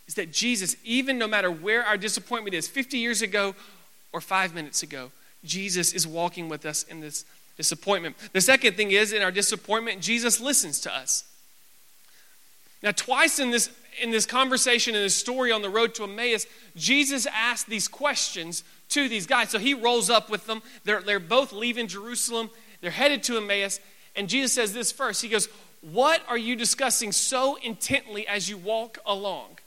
is 0.08 0.16
that 0.16 0.32
Jesus, 0.32 0.76
even 0.84 1.18
no 1.18 1.28
matter 1.28 1.50
where 1.52 1.84
our 1.84 1.98
disappointment 1.98 2.56
is, 2.56 2.68
50 2.68 2.98
years 2.98 3.22
ago 3.22 3.56
or 4.12 4.22
five 4.22 4.54
minutes 4.54 4.84
ago, 4.84 5.12
Jesus 5.44 5.94
is 5.94 6.06
walking 6.06 6.50
with 6.50 6.66
us 6.66 6.84
in 6.84 7.00
this 7.00 7.26
disappointment. 7.58 8.16
The 8.34 8.42
second 8.42 8.76
thing 8.76 8.92
is, 8.92 9.14
in 9.14 9.22
our 9.22 9.32
disappointment, 9.32 10.02
Jesus 10.02 10.40
listens 10.40 10.80
to 10.82 10.96
us. 10.96 11.24
Now, 12.82 12.92
twice 12.92 13.40
in 13.40 13.52
this, 13.52 13.70
in 14.02 14.12
this 14.12 14.26
conversation, 14.26 14.96
in 14.96 15.02
this 15.02 15.16
story 15.16 15.52
on 15.52 15.62
the 15.62 15.70
road 15.70 15.96
to 15.96 16.04
Emmaus, 16.04 16.46
Jesus 16.76 17.28
asked 17.28 17.68
these 17.68 17.88
questions 17.88 18.64
to 18.90 19.08
these 19.08 19.28
guys. 19.28 19.50
So 19.50 19.60
he 19.60 19.74
rolls 19.74 20.10
up 20.10 20.30
with 20.30 20.48
them. 20.48 20.62
They're, 20.84 21.02
they're 21.02 21.20
both 21.20 21.54
leaving 21.54 21.88
Jerusalem, 21.88 22.50
they're 22.82 22.92
headed 22.92 23.24
to 23.24 23.38
Emmaus. 23.38 23.80
And 24.16 24.28
Jesus 24.28 24.54
says 24.54 24.74
this 24.74 24.92
first 24.92 25.22
He 25.22 25.30
goes, 25.30 25.48
what 25.82 26.22
are 26.28 26.38
you 26.38 26.56
discussing 26.56 27.12
so 27.12 27.56
intently 27.56 28.28
as 28.28 28.50
you 28.50 28.58
walk 28.58 28.98
along? 29.06 29.59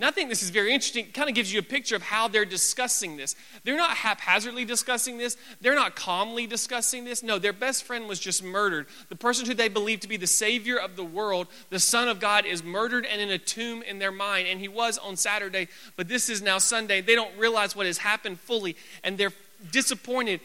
And 0.00 0.06
I 0.06 0.12
think 0.12 0.30
this 0.30 0.42
is 0.42 0.48
very 0.48 0.72
interesting. 0.72 1.04
It 1.04 1.12
kind 1.12 1.28
of 1.28 1.34
gives 1.34 1.52
you 1.52 1.58
a 1.58 1.62
picture 1.62 1.94
of 1.94 2.00
how 2.00 2.26
they're 2.26 2.46
discussing 2.46 3.18
this. 3.18 3.36
They're 3.64 3.76
not 3.76 3.98
haphazardly 3.98 4.64
discussing 4.64 5.18
this, 5.18 5.36
they're 5.60 5.74
not 5.74 5.94
calmly 5.94 6.46
discussing 6.46 7.04
this. 7.04 7.22
No, 7.22 7.38
their 7.38 7.52
best 7.52 7.84
friend 7.84 8.08
was 8.08 8.18
just 8.18 8.42
murdered. 8.42 8.86
The 9.10 9.16
person 9.16 9.44
who 9.44 9.52
they 9.52 9.68
believed 9.68 10.00
to 10.00 10.08
be 10.08 10.16
the 10.16 10.26
Savior 10.26 10.78
of 10.78 10.96
the 10.96 11.04
world, 11.04 11.48
the 11.68 11.78
Son 11.78 12.08
of 12.08 12.18
God, 12.18 12.46
is 12.46 12.64
murdered 12.64 13.04
and 13.04 13.20
in 13.20 13.28
a 13.28 13.36
tomb 13.36 13.82
in 13.82 13.98
their 13.98 14.10
mind. 14.10 14.48
And 14.48 14.58
he 14.58 14.68
was 14.68 14.96
on 14.96 15.16
Saturday, 15.16 15.68
but 15.96 16.08
this 16.08 16.30
is 16.30 16.40
now 16.40 16.56
Sunday. 16.56 17.02
They 17.02 17.14
don't 17.14 17.36
realize 17.36 17.76
what 17.76 17.84
has 17.84 17.98
happened 17.98 18.40
fully, 18.40 18.76
and 19.04 19.18
they're 19.18 19.34
disappointed. 19.70 20.40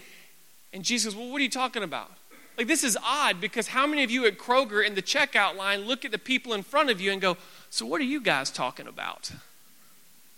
And 0.74 0.84
Jesus 0.84 1.16
Well, 1.16 1.30
what 1.30 1.40
are 1.40 1.46
you 1.46 1.50
talking 1.50 1.82
about? 1.82 2.12
Like, 2.58 2.68
this 2.68 2.84
is 2.84 2.98
odd 3.04 3.42
because 3.42 3.68
how 3.68 3.86
many 3.86 4.04
of 4.04 4.12
you 4.12 4.26
at 4.26 4.38
Kroger 4.38 4.86
in 4.86 4.96
the 4.96 5.02
checkout 5.02 5.56
line 5.56 5.82
look 5.82 6.06
at 6.06 6.12
the 6.12 6.18
people 6.18 6.54
in 6.54 6.64
front 6.64 6.90
of 6.90 7.02
you 7.02 7.12
and 7.12 7.22
go, 7.22 7.38
So, 7.76 7.86
what 7.86 8.00
are 8.00 8.06
you 8.06 8.22
guys 8.22 8.52
talking 8.52 8.88
about? 8.88 9.34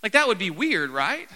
Like, 0.02 0.14
that 0.14 0.28
would 0.28 0.40
be 0.40 0.50
weird, 0.50 0.90
right? 0.90 1.30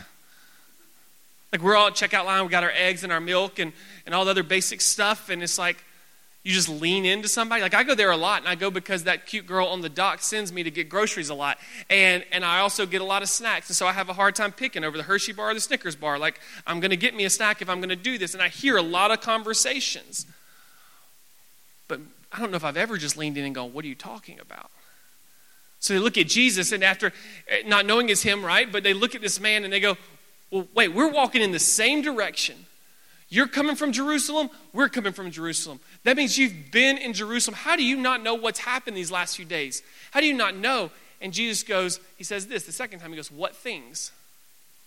Like, 1.52 1.62
we're 1.62 1.76
all 1.76 1.90
at 1.90 1.94
checkout 1.94 2.26
line, 2.26 2.44
we 2.44 2.50
got 2.50 2.64
our 2.64 2.72
eggs 2.72 3.04
and 3.04 3.14
our 3.14 3.20
milk 3.20 3.60
and, 3.60 3.72
and 4.08 4.16
all 4.16 4.26
the 4.26 4.32
other 4.32 4.42
basic 4.42 4.82
stuff, 4.82 5.30
and 5.30 5.44
it's 5.44 5.60
like, 5.60 5.78
you 6.42 6.54
just 6.54 6.70
lean 6.70 7.06
into 7.06 7.28
somebody. 7.28 7.62
Like 7.62 7.76
I 7.76 7.84
go 7.84 7.94
there 7.94 8.10
a 8.10 8.18
lot, 8.18 8.40
and 8.40 8.50
I 8.50 8.56
go 8.56 8.72
because 8.72 9.04
that 9.04 9.28
cute 9.28 9.46
girl 9.46 9.68
on 9.68 9.82
the 9.82 9.90
dock 9.90 10.24
sends 10.24 10.52
me 10.52 10.64
to 10.64 10.72
get 10.72 10.90
groceries 10.90 11.30
a 11.30 11.36
lot, 11.36 11.60
and 11.88 12.26
and 12.32 12.44
I 12.44 12.62
also 12.62 12.88
get 12.88 13.00
a 13.00 13.06
lot 13.06 13.22
of 13.22 13.30
snacks, 13.30 13.70
and 13.70 13.76
so 13.76 13.86
I 13.86 13.92
have 13.92 14.10
a 14.10 14.14
hard 14.14 14.34
time 14.34 14.52
picking 14.52 14.84
over 14.84 14.98
the 14.98 15.04
Hershey 15.04 15.34
bar 15.34 15.52
or 15.52 15.54
the 15.54 15.60
Snickers 15.60 15.96
bar. 15.96 16.18
Like 16.18 16.40
I'm 16.66 16.80
going 16.80 16.90
to 16.90 16.98
get 16.98 17.16
me 17.16 17.26
a 17.26 17.30
snack 17.30 17.62
if 17.62 17.70
I'm 17.70 17.78
going 17.78 17.90
to 17.90 17.96
do 17.96 18.18
this, 18.18 18.34
and 18.34 18.42
I 18.42 18.48
hear 18.48 18.76
a 18.76 18.82
lot 18.82 19.12
of 19.12 19.22
conversations, 19.22 20.26
but 21.88 22.00
I 22.32 22.40
don't 22.40 22.50
know 22.50 22.58
if 22.58 22.66
I've 22.66 22.76
ever 22.76 22.98
just 22.98 23.18
leaned 23.18 23.38
in 23.38 23.46
and 23.46 23.54
gone, 23.54 23.72
"What 23.72 23.86
are 23.86 23.88
you 23.88 23.94
talking 23.94 24.40
about?" 24.40 24.72
So 25.82 25.96
they 25.96 26.00
look 26.00 26.18
at 26.18 26.28
Jesus, 26.28 26.72
and 26.72 26.84
after 26.84 27.12
eh, 27.48 27.64
not 27.66 27.88
knowing 27.88 28.10
it's 28.10 28.22
him, 28.22 28.46
right? 28.46 28.72
But 28.72 28.84
they 28.84 28.94
look 28.94 29.16
at 29.16 29.22
this 29.22 29.40
man 29.40 29.64
and 29.64 29.74
they 29.74 29.80
go, 29.80 29.98
Well, 30.52 30.68
wait, 30.74 30.90
we're 30.90 31.12
walking 31.12 31.42
in 31.42 31.52
the 31.52 31.60
same 31.60 32.02
direction. 32.04 32.68
You're 33.30 33.48
coming 33.48 33.76
from 33.76 33.92
Jerusalem, 33.92 34.50
we're 34.74 34.90
coming 34.90 35.12
from 35.12 35.32
Jerusalem. 35.32 35.80
That 36.04 36.18
means 36.18 36.38
you've 36.38 36.72
been 36.72 36.98
in 36.98 37.14
Jerusalem. 37.14 37.56
How 37.56 37.76
do 37.76 37.84
you 37.84 37.98
not 37.98 38.22
know 38.22 38.36
what's 38.36 38.60
happened 38.60 38.96
these 38.96 39.12
last 39.12 39.36
few 39.36 39.46
days? 39.46 39.82
How 40.12 40.20
do 40.20 40.28
you 40.28 40.34
not 40.34 40.56
know? 40.56 40.92
And 41.20 41.34
Jesus 41.34 41.64
goes, 41.64 42.00
He 42.18 42.24
says 42.24 42.46
this 42.46 42.64
the 42.66 42.72
second 42.72 43.00
time, 43.00 43.10
He 43.10 43.16
goes, 43.16 43.32
What 43.32 43.56
things? 43.56 44.12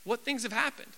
What 0.04 0.20
things 0.20 0.44
have 0.44 0.52
happened? 0.52 0.92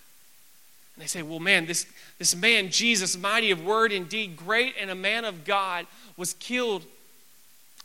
And 0.95 1.03
they 1.03 1.07
say, 1.07 1.23
Well, 1.23 1.39
man, 1.39 1.65
this, 1.65 1.87
this 2.19 2.35
man, 2.35 2.69
Jesus, 2.69 3.17
mighty 3.17 3.49
of 3.49 3.65
word 3.65 3.91
and 3.91 4.07
deed, 4.07 4.37
great 4.37 4.75
and 4.79 4.91
a 4.91 4.95
man 4.95 5.25
of 5.25 5.43
God, 5.43 5.87
was 6.17 6.35
killed 6.35 6.85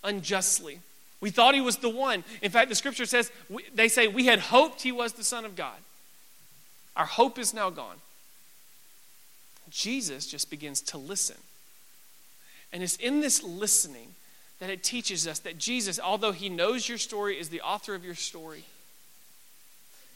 unjustly. 0.04 0.80
We 1.22 1.30
thought 1.30 1.54
he 1.54 1.62
was 1.62 1.76
the 1.76 1.88
one. 1.88 2.24
In 2.42 2.50
fact, 2.50 2.68
the 2.68 2.74
scripture 2.74 3.06
says, 3.06 3.30
they 3.74 3.88
say, 3.88 4.08
we 4.08 4.26
had 4.26 4.40
hoped 4.40 4.82
he 4.82 4.92
was 4.92 5.12
the 5.12 5.24
Son 5.24 5.46
of 5.46 5.56
God. 5.56 5.78
Our 6.96 7.06
hope 7.06 7.38
is 7.38 7.54
now 7.54 7.70
gone. 7.70 7.96
Jesus 9.70 10.26
just 10.26 10.50
begins 10.50 10.82
to 10.82 10.98
listen. 10.98 11.36
And 12.72 12.82
it's 12.82 12.96
in 12.96 13.20
this 13.20 13.42
listening 13.42 14.08
that 14.58 14.68
it 14.68 14.82
teaches 14.82 15.26
us 15.26 15.38
that 15.40 15.58
Jesus, 15.58 16.00
although 16.00 16.32
he 16.32 16.48
knows 16.48 16.88
your 16.88 16.98
story, 16.98 17.38
is 17.38 17.48
the 17.48 17.60
author 17.60 17.94
of 17.94 18.04
your 18.04 18.14
story, 18.16 18.64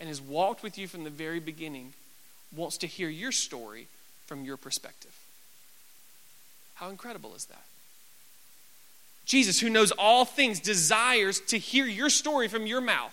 and 0.01 0.09
has 0.09 0.21
walked 0.21 0.63
with 0.63 0.77
you 0.77 0.89
from 0.89 1.05
the 1.05 1.11
very 1.11 1.41
beginning, 1.41 1.93
wants 2.55 2.79
to 2.79 2.87
hear 2.87 3.09
your 3.09 3.33
story 3.33 3.87
from 4.27 4.45
your 4.45 4.57
perspective. 4.57 5.17
How 6.75 6.91
incredible 6.91 7.35
is 7.35 7.47
that? 7.47 7.65
Jesus, 9.26 9.59
who 9.61 9.68
knows 9.68 9.90
all 9.92 10.25
things, 10.25 10.61
desires 10.61 11.40
to 11.49 11.59
hear 11.59 11.85
your 11.85 12.09
story 12.09 12.49
from 12.49 12.64
your 12.64 12.80
mouth. 12.80 13.12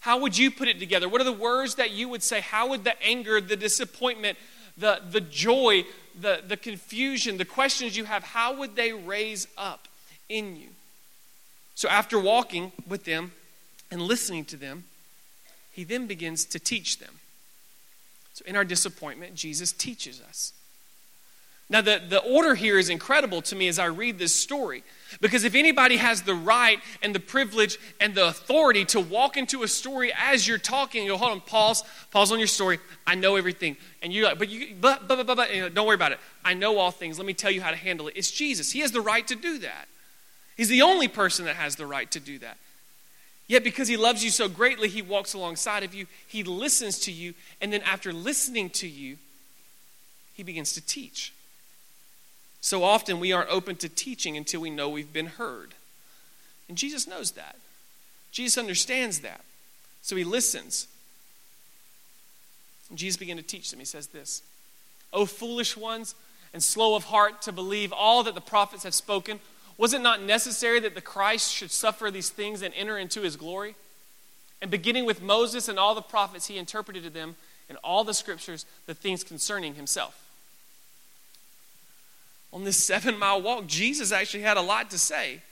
How 0.00 0.18
would 0.20 0.36
you 0.36 0.50
put 0.50 0.68
it 0.68 0.78
together? 0.78 1.08
What 1.08 1.20
are 1.20 1.24
the 1.24 1.32
words 1.32 1.76
that 1.76 1.92
you 1.92 2.08
would 2.08 2.22
say? 2.22 2.40
How 2.40 2.68
would 2.68 2.84
the 2.84 3.00
anger, 3.02 3.40
the 3.40 3.56
disappointment, 3.56 4.36
the, 4.76 5.00
the 5.08 5.20
joy, 5.20 5.84
the, 6.20 6.42
the 6.46 6.56
confusion, 6.56 7.36
the 7.36 7.44
questions 7.44 7.96
you 7.96 8.04
have, 8.04 8.22
how 8.22 8.56
would 8.58 8.76
they 8.76 8.92
raise 8.92 9.46
up 9.56 9.88
in 10.28 10.56
you? 10.56 10.68
So, 11.74 11.88
after 11.88 12.18
walking 12.18 12.72
with 12.88 13.04
them 13.04 13.32
and 13.90 14.02
listening 14.02 14.44
to 14.46 14.56
them, 14.56 14.84
he 15.70 15.84
then 15.84 16.08
begins 16.08 16.44
to 16.46 16.58
teach 16.58 16.98
them. 16.98 17.20
So, 18.34 18.44
in 18.46 18.56
our 18.56 18.64
disappointment, 18.64 19.36
Jesus 19.36 19.70
teaches 19.70 20.20
us. 20.20 20.52
Now, 21.70 21.82
the, 21.82 22.00
the 22.06 22.18
order 22.20 22.54
here 22.54 22.78
is 22.78 22.88
incredible 22.88 23.42
to 23.42 23.56
me 23.56 23.68
as 23.68 23.78
I 23.78 23.86
read 23.86 24.18
this 24.18 24.34
story. 24.34 24.82
Because 25.20 25.44
if 25.44 25.54
anybody 25.54 25.96
has 25.96 26.22
the 26.22 26.34
right 26.34 26.80
and 27.02 27.14
the 27.14 27.20
privilege 27.20 27.78
and 28.00 28.14
the 28.14 28.28
authority 28.28 28.84
to 28.86 29.00
walk 29.00 29.36
into 29.36 29.62
a 29.62 29.68
story 29.68 30.12
as 30.16 30.46
you're 30.48 30.58
talking, 30.58 31.04
you 31.04 31.10
go, 31.10 31.18
hold 31.18 31.32
on, 31.32 31.40
pause, 31.40 31.82
pause 32.10 32.32
on 32.32 32.38
your 32.38 32.48
story. 32.48 32.78
I 33.06 33.14
know 33.14 33.36
everything. 33.36 33.76
And 34.02 34.12
you're 34.12 34.26
like, 34.26 34.38
but 34.38 34.48
you, 34.48 34.74
but, 34.80 35.08
but, 35.08 35.26
but, 35.26 35.36
but, 35.36 35.74
don't 35.74 35.86
worry 35.86 35.94
about 35.94 36.12
it. 36.12 36.20
I 36.44 36.54
know 36.54 36.78
all 36.78 36.90
things. 36.90 37.18
Let 37.18 37.26
me 37.26 37.34
tell 37.34 37.50
you 37.50 37.60
how 37.60 37.70
to 37.70 37.76
handle 37.76 38.08
it. 38.08 38.14
It's 38.16 38.30
Jesus. 38.30 38.72
He 38.72 38.80
has 38.80 38.92
the 38.92 39.00
right 39.00 39.26
to 39.28 39.34
do 39.34 39.58
that. 39.58 39.88
He's 40.56 40.68
the 40.68 40.82
only 40.82 41.08
person 41.08 41.44
that 41.44 41.56
has 41.56 41.76
the 41.76 41.86
right 41.86 42.10
to 42.10 42.20
do 42.20 42.38
that. 42.38 42.56
Yet, 43.46 43.64
because 43.64 43.88
he 43.88 43.96
loves 43.96 44.22
you 44.22 44.30
so 44.30 44.48
greatly, 44.48 44.88
he 44.88 45.00
walks 45.00 45.32
alongside 45.32 45.82
of 45.82 45.94
you, 45.94 46.06
he 46.26 46.42
listens 46.42 46.98
to 47.00 47.12
you, 47.12 47.32
and 47.62 47.72
then 47.72 47.80
after 47.82 48.12
listening 48.12 48.68
to 48.70 48.86
you, 48.86 49.16
he 50.34 50.42
begins 50.42 50.74
to 50.74 50.82
teach. 50.82 51.32
So 52.60 52.84
often 52.84 53.20
we 53.20 53.32
aren't 53.32 53.50
open 53.50 53.76
to 53.76 53.88
teaching 53.88 54.36
until 54.36 54.60
we 54.60 54.70
know 54.70 54.88
we've 54.88 55.12
been 55.12 55.26
heard. 55.26 55.74
And 56.68 56.76
Jesus 56.76 57.06
knows 57.06 57.32
that. 57.32 57.56
Jesus 58.32 58.58
understands 58.58 59.20
that. 59.20 59.40
So 60.02 60.16
he 60.16 60.24
listens. 60.24 60.86
And 62.88 62.98
Jesus 62.98 63.16
began 63.16 63.36
to 63.36 63.42
teach 63.42 63.70
them. 63.70 63.78
He 63.78 63.84
says 63.84 64.08
this 64.08 64.42
O 65.12 65.24
foolish 65.24 65.76
ones 65.76 66.14
and 66.52 66.62
slow 66.62 66.94
of 66.94 67.04
heart 67.04 67.42
to 67.42 67.52
believe 67.52 67.92
all 67.92 68.22
that 68.22 68.34
the 68.34 68.40
prophets 68.40 68.84
have 68.84 68.94
spoken, 68.94 69.40
was 69.76 69.92
it 69.92 70.00
not 70.00 70.22
necessary 70.22 70.80
that 70.80 70.94
the 70.94 71.00
Christ 71.00 71.52
should 71.52 71.70
suffer 71.70 72.10
these 72.10 72.30
things 72.30 72.62
and 72.62 72.74
enter 72.74 72.98
into 72.98 73.20
his 73.20 73.36
glory? 73.36 73.76
And 74.60 74.70
beginning 74.70 75.04
with 75.04 75.22
Moses 75.22 75.68
and 75.68 75.78
all 75.78 75.94
the 75.94 76.02
prophets, 76.02 76.48
he 76.48 76.58
interpreted 76.58 77.04
to 77.04 77.10
them 77.10 77.36
in 77.68 77.76
all 77.76 78.02
the 78.02 78.14
scriptures 78.14 78.66
the 78.86 78.94
things 78.94 79.22
concerning 79.22 79.74
himself 79.74 80.27
on 82.52 82.64
this 82.64 82.82
seven 82.82 83.18
mile 83.18 83.42
walk, 83.42 83.66
Jesus 83.66 84.12
actually 84.12 84.42
had 84.42 84.56
a 84.56 84.62
lot 84.62 84.90
to 84.90 84.98
say. 84.98 85.42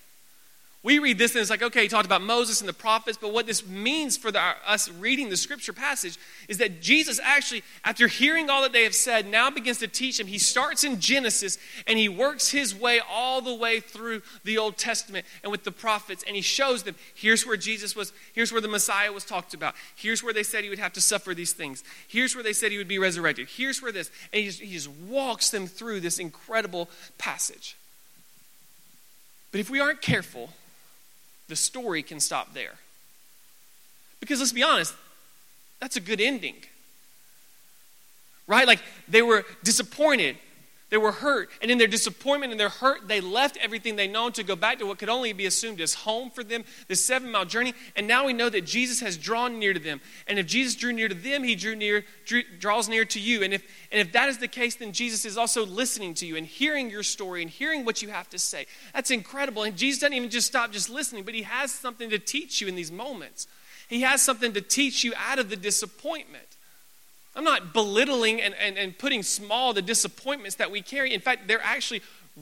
We 0.86 1.00
read 1.00 1.18
this 1.18 1.34
and 1.34 1.40
it's 1.40 1.50
like, 1.50 1.64
okay, 1.64 1.82
he 1.82 1.88
talked 1.88 2.06
about 2.06 2.22
Moses 2.22 2.60
and 2.60 2.68
the 2.68 2.72
prophets, 2.72 3.18
but 3.20 3.32
what 3.32 3.44
this 3.44 3.66
means 3.66 4.16
for 4.16 4.30
the, 4.30 4.40
us 4.64 4.88
reading 4.88 5.30
the 5.30 5.36
scripture 5.36 5.72
passage 5.72 6.16
is 6.48 6.58
that 6.58 6.80
Jesus 6.80 7.18
actually, 7.24 7.64
after 7.84 8.06
hearing 8.06 8.48
all 8.48 8.62
that 8.62 8.72
they 8.72 8.84
have 8.84 8.94
said, 8.94 9.26
now 9.26 9.50
begins 9.50 9.78
to 9.78 9.88
teach 9.88 10.18
them. 10.18 10.28
He 10.28 10.38
starts 10.38 10.84
in 10.84 11.00
Genesis 11.00 11.58
and 11.88 11.98
he 11.98 12.08
works 12.08 12.50
his 12.50 12.72
way 12.72 13.00
all 13.10 13.40
the 13.40 13.52
way 13.52 13.80
through 13.80 14.22
the 14.44 14.58
Old 14.58 14.76
Testament 14.76 15.26
and 15.42 15.50
with 15.50 15.64
the 15.64 15.72
prophets, 15.72 16.22
and 16.24 16.36
he 16.36 16.40
shows 16.40 16.84
them 16.84 16.94
here's 17.16 17.44
where 17.44 17.56
Jesus 17.56 17.96
was, 17.96 18.12
here's 18.32 18.52
where 18.52 18.60
the 18.60 18.68
Messiah 18.68 19.10
was 19.10 19.24
talked 19.24 19.54
about, 19.54 19.74
here's 19.96 20.22
where 20.22 20.32
they 20.32 20.44
said 20.44 20.62
he 20.62 20.70
would 20.70 20.78
have 20.78 20.92
to 20.92 21.00
suffer 21.00 21.34
these 21.34 21.52
things, 21.52 21.82
here's 22.06 22.36
where 22.36 22.44
they 22.44 22.52
said 22.52 22.70
he 22.70 22.78
would 22.78 22.86
be 22.86 23.00
resurrected, 23.00 23.48
here's 23.48 23.82
where 23.82 23.90
this, 23.90 24.08
and 24.32 24.38
he 24.40 24.46
just, 24.46 24.60
he 24.60 24.72
just 24.72 24.90
walks 25.08 25.50
them 25.50 25.66
through 25.66 25.98
this 25.98 26.20
incredible 26.20 26.88
passage. 27.18 27.76
But 29.50 29.58
if 29.58 29.68
we 29.68 29.80
aren't 29.80 30.00
careful, 30.00 30.50
the 31.48 31.56
story 31.56 32.02
can 32.02 32.20
stop 32.20 32.54
there. 32.54 32.74
Because 34.20 34.40
let's 34.40 34.52
be 34.52 34.62
honest, 34.62 34.94
that's 35.80 35.96
a 35.96 36.00
good 36.00 36.20
ending. 36.20 36.56
Right? 38.46 38.66
Like 38.66 38.80
they 39.08 39.22
were 39.22 39.44
disappointed. 39.62 40.36
They 40.88 40.96
were 40.96 41.12
hurt. 41.12 41.50
And 41.60 41.70
in 41.70 41.78
their 41.78 41.88
disappointment 41.88 42.52
and 42.52 42.60
their 42.60 42.68
hurt, 42.68 43.08
they 43.08 43.20
left 43.20 43.56
everything 43.60 43.96
they 43.96 44.06
known 44.06 44.30
to 44.32 44.44
go 44.44 44.54
back 44.54 44.78
to 44.78 44.86
what 44.86 44.98
could 44.98 45.08
only 45.08 45.32
be 45.32 45.46
assumed 45.46 45.80
as 45.80 45.94
home 45.94 46.30
for 46.30 46.44
them, 46.44 46.64
this 46.86 47.04
seven 47.04 47.32
mile 47.32 47.44
journey. 47.44 47.74
And 47.96 48.06
now 48.06 48.24
we 48.24 48.32
know 48.32 48.48
that 48.48 48.64
Jesus 48.64 49.00
has 49.00 49.16
drawn 49.16 49.58
near 49.58 49.72
to 49.72 49.80
them. 49.80 50.00
And 50.28 50.38
if 50.38 50.46
Jesus 50.46 50.76
drew 50.76 50.92
near 50.92 51.08
to 51.08 51.14
them, 51.14 51.42
he 51.42 51.56
drew 51.56 51.74
near, 51.74 52.04
drew, 52.24 52.42
draws 52.60 52.88
near 52.88 53.04
to 53.06 53.18
you. 53.18 53.42
And 53.42 53.52
if, 53.52 53.64
and 53.90 54.00
if 54.00 54.12
that 54.12 54.28
is 54.28 54.38
the 54.38 54.46
case, 54.46 54.76
then 54.76 54.92
Jesus 54.92 55.24
is 55.24 55.36
also 55.36 55.66
listening 55.66 56.14
to 56.14 56.26
you 56.26 56.36
and 56.36 56.46
hearing 56.46 56.88
your 56.88 57.02
story 57.02 57.42
and 57.42 57.50
hearing 57.50 57.84
what 57.84 58.00
you 58.00 58.10
have 58.10 58.30
to 58.30 58.38
say. 58.38 58.66
That's 58.94 59.10
incredible. 59.10 59.64
And 59.64 59.76
Jesus 59.76 60.00
doesn't 60.00 60.14
even 60.14 60.30
just 60.30 60.46
stop 60.46 60.70
just 60.70 60.88
listening, 60.88 61.24
but 61.24 61.34
he 61.34 61.42
has 61.42 61.72
something 61.72 62.10
to 62.10 62.18
teach 62.20 62.60
you 62.60 62.68
in 62.68 62.76
these 62.76 62.92
moments. 62.92 63.48
He 63.88 64.02
has 64.02 64.22
something 64.22 64.52
to 64.52 64.60
teach 64.60 65.02
you 65.02 65.14
out 65.16 65.40
of 65.40 65.50
the 65.50 65.56
disappointment. 65.56 66.55
I'm 67.36 67.44
not 67.44 67.74
belittling 67.74 68.40
and, 68.40 68.54
and, 68.54 68.78
and 68.78 68.96
putting 68.96 69.22
small 69.22 69.74
the 69.74 69.82
disappointments 69.82 70.56
that 70.56 70.70
we 70.70 70.80
carry. 70.80 71.12
In 71.12 71.20
fact, 71.20 71.46
they're 71.46 71.62
actually 71.62 72.00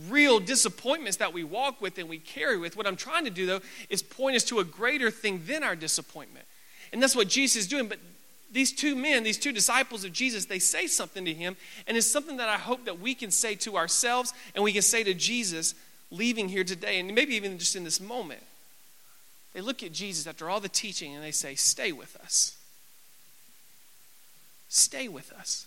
real 0.08 0.38
disappointments 0.40 1.18
that 1.18 1.32
we 1.32 1.42
walk 1.44 1.80
with 1.80 1.98
and 1.98 2.08
we 2.08 2.18
carry 2.18 2.56
with. 2.56 2.76
What 2.76 2.86
I'm 2.86 2.96
trying 2.96 3.24
to 3.24 3.30
do, 3.30 3.44
though, 3.44 3.60
is 3.90 4.02
point 4.02 4.36
us 4.36 4.44
to 4.44 4.60
a 4.60 4.64
greater 4.64 5.10
thing 5.10 5.42
than 5.46 5.64
our 5.64 5.74
disappointment. 5.74 6.46
And 6.92 7.02
that's 7.02 7.16
what 7.16 7.28
Jesus 7.28 7.62
is 7.62 7.68
doing. 7.68 7.88
But 7.88 7.98
these 8.52 8.72
two 8.72 8.94
men, 8.94 9.24
these 9.24 9.38
two 9.38 9.50
disciples 9.50 10.04
of 10.04 10.12
Jesus, 10.12 10.46
they 10.46 10.60
say 10.60 10.86
something 10.86 11.24
to 11.24 11.34
him, 11.34 11.56
and 11.88 11.96
it's 11.96 12.06
something 12.06 12.36
that 12.36 12.48
I 12.48 12.56
hope 12.56 12.84
that 12.84 13.00
we 13.00 13.14
can 13.16 13.32
say 13.32 13.56
to 13.56 13.76
ourselves 13.76 14.32
and 14.54 14.62
we 14.62 14.72
can 14.72 14.82
say 14.82 15.02
to 15.02 15.12
Jesus 15.12 15.74
leaving 16.12 16.48
here 16.48 16.62
today, 16.62 17.00
and 17.00 17.12
maybe 17.12 17.34
even 17.34 17.58
just 17.58 17.74
in 17.74 17.82
this 17.82 18.00
moment. 18.00 18.42
they 19.52 19.60
look 19.60 19.82
at 19.82 19.92
Jesus 19.92 20.28
after 20.28 20.48
all 20.48 20.60
the 20.60 20.68
teaching 20.68 21.14
and 21.14 21.24
they 21.24 21.32
say, 21.32 21.56
Stay 21.56 21.90
with 21.90 22.16
us. 22.16 22.53
Stay 24.74 25.06
with 25.06 25.32
us. 25.34 25.66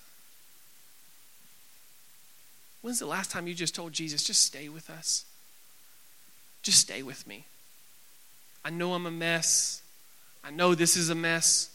When's 2.82 3.00
the 3.00 3.06
last 3.06 3.32
time 3.32 3.48
you 3.48 3.54
just 3.54 3.74
told 3.74 3.94
Jesus, 3.94 4.22
just 4.22 4.42
stay 4.42 4.68
with 4.68 4.90
us? 4.90 5.24
Just 6.62 6.80
stay 6.80 7.02
with 7.04 7.26
me. 7.26 7.46
I 8.66 8.70
know 8.70 8.96
I'm 8.96 9.06
a 9.06 9.12
mess. 9.12 9.82
I 10.44 10.52
know 10.52 10.76
this 10.76 10.98
is 10.98 11.10
a 11.10 11.16
mess. 11.16 11.70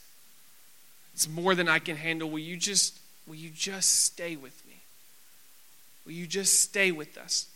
It's 1.14 1.26
more 1.26 1.54
than 1.54 1.70
I 1.70 1.78
can 1.78 1.96
handle. 1.96 2.28
Will 2.28 2.38
you 2.38 2.58
just 2.58 2.98
will 3.26 3.36
you 3.36 3.48
just 3.48 4.04
stay 4.04 4.36
with 4.36 4.62
me? 4.66 4.82
Will 6.04 6.12
you 6.12 6.26
just 6.26 6.60
stay 6.60 6.92
with 6.92 7.16
us? 7.16 7.46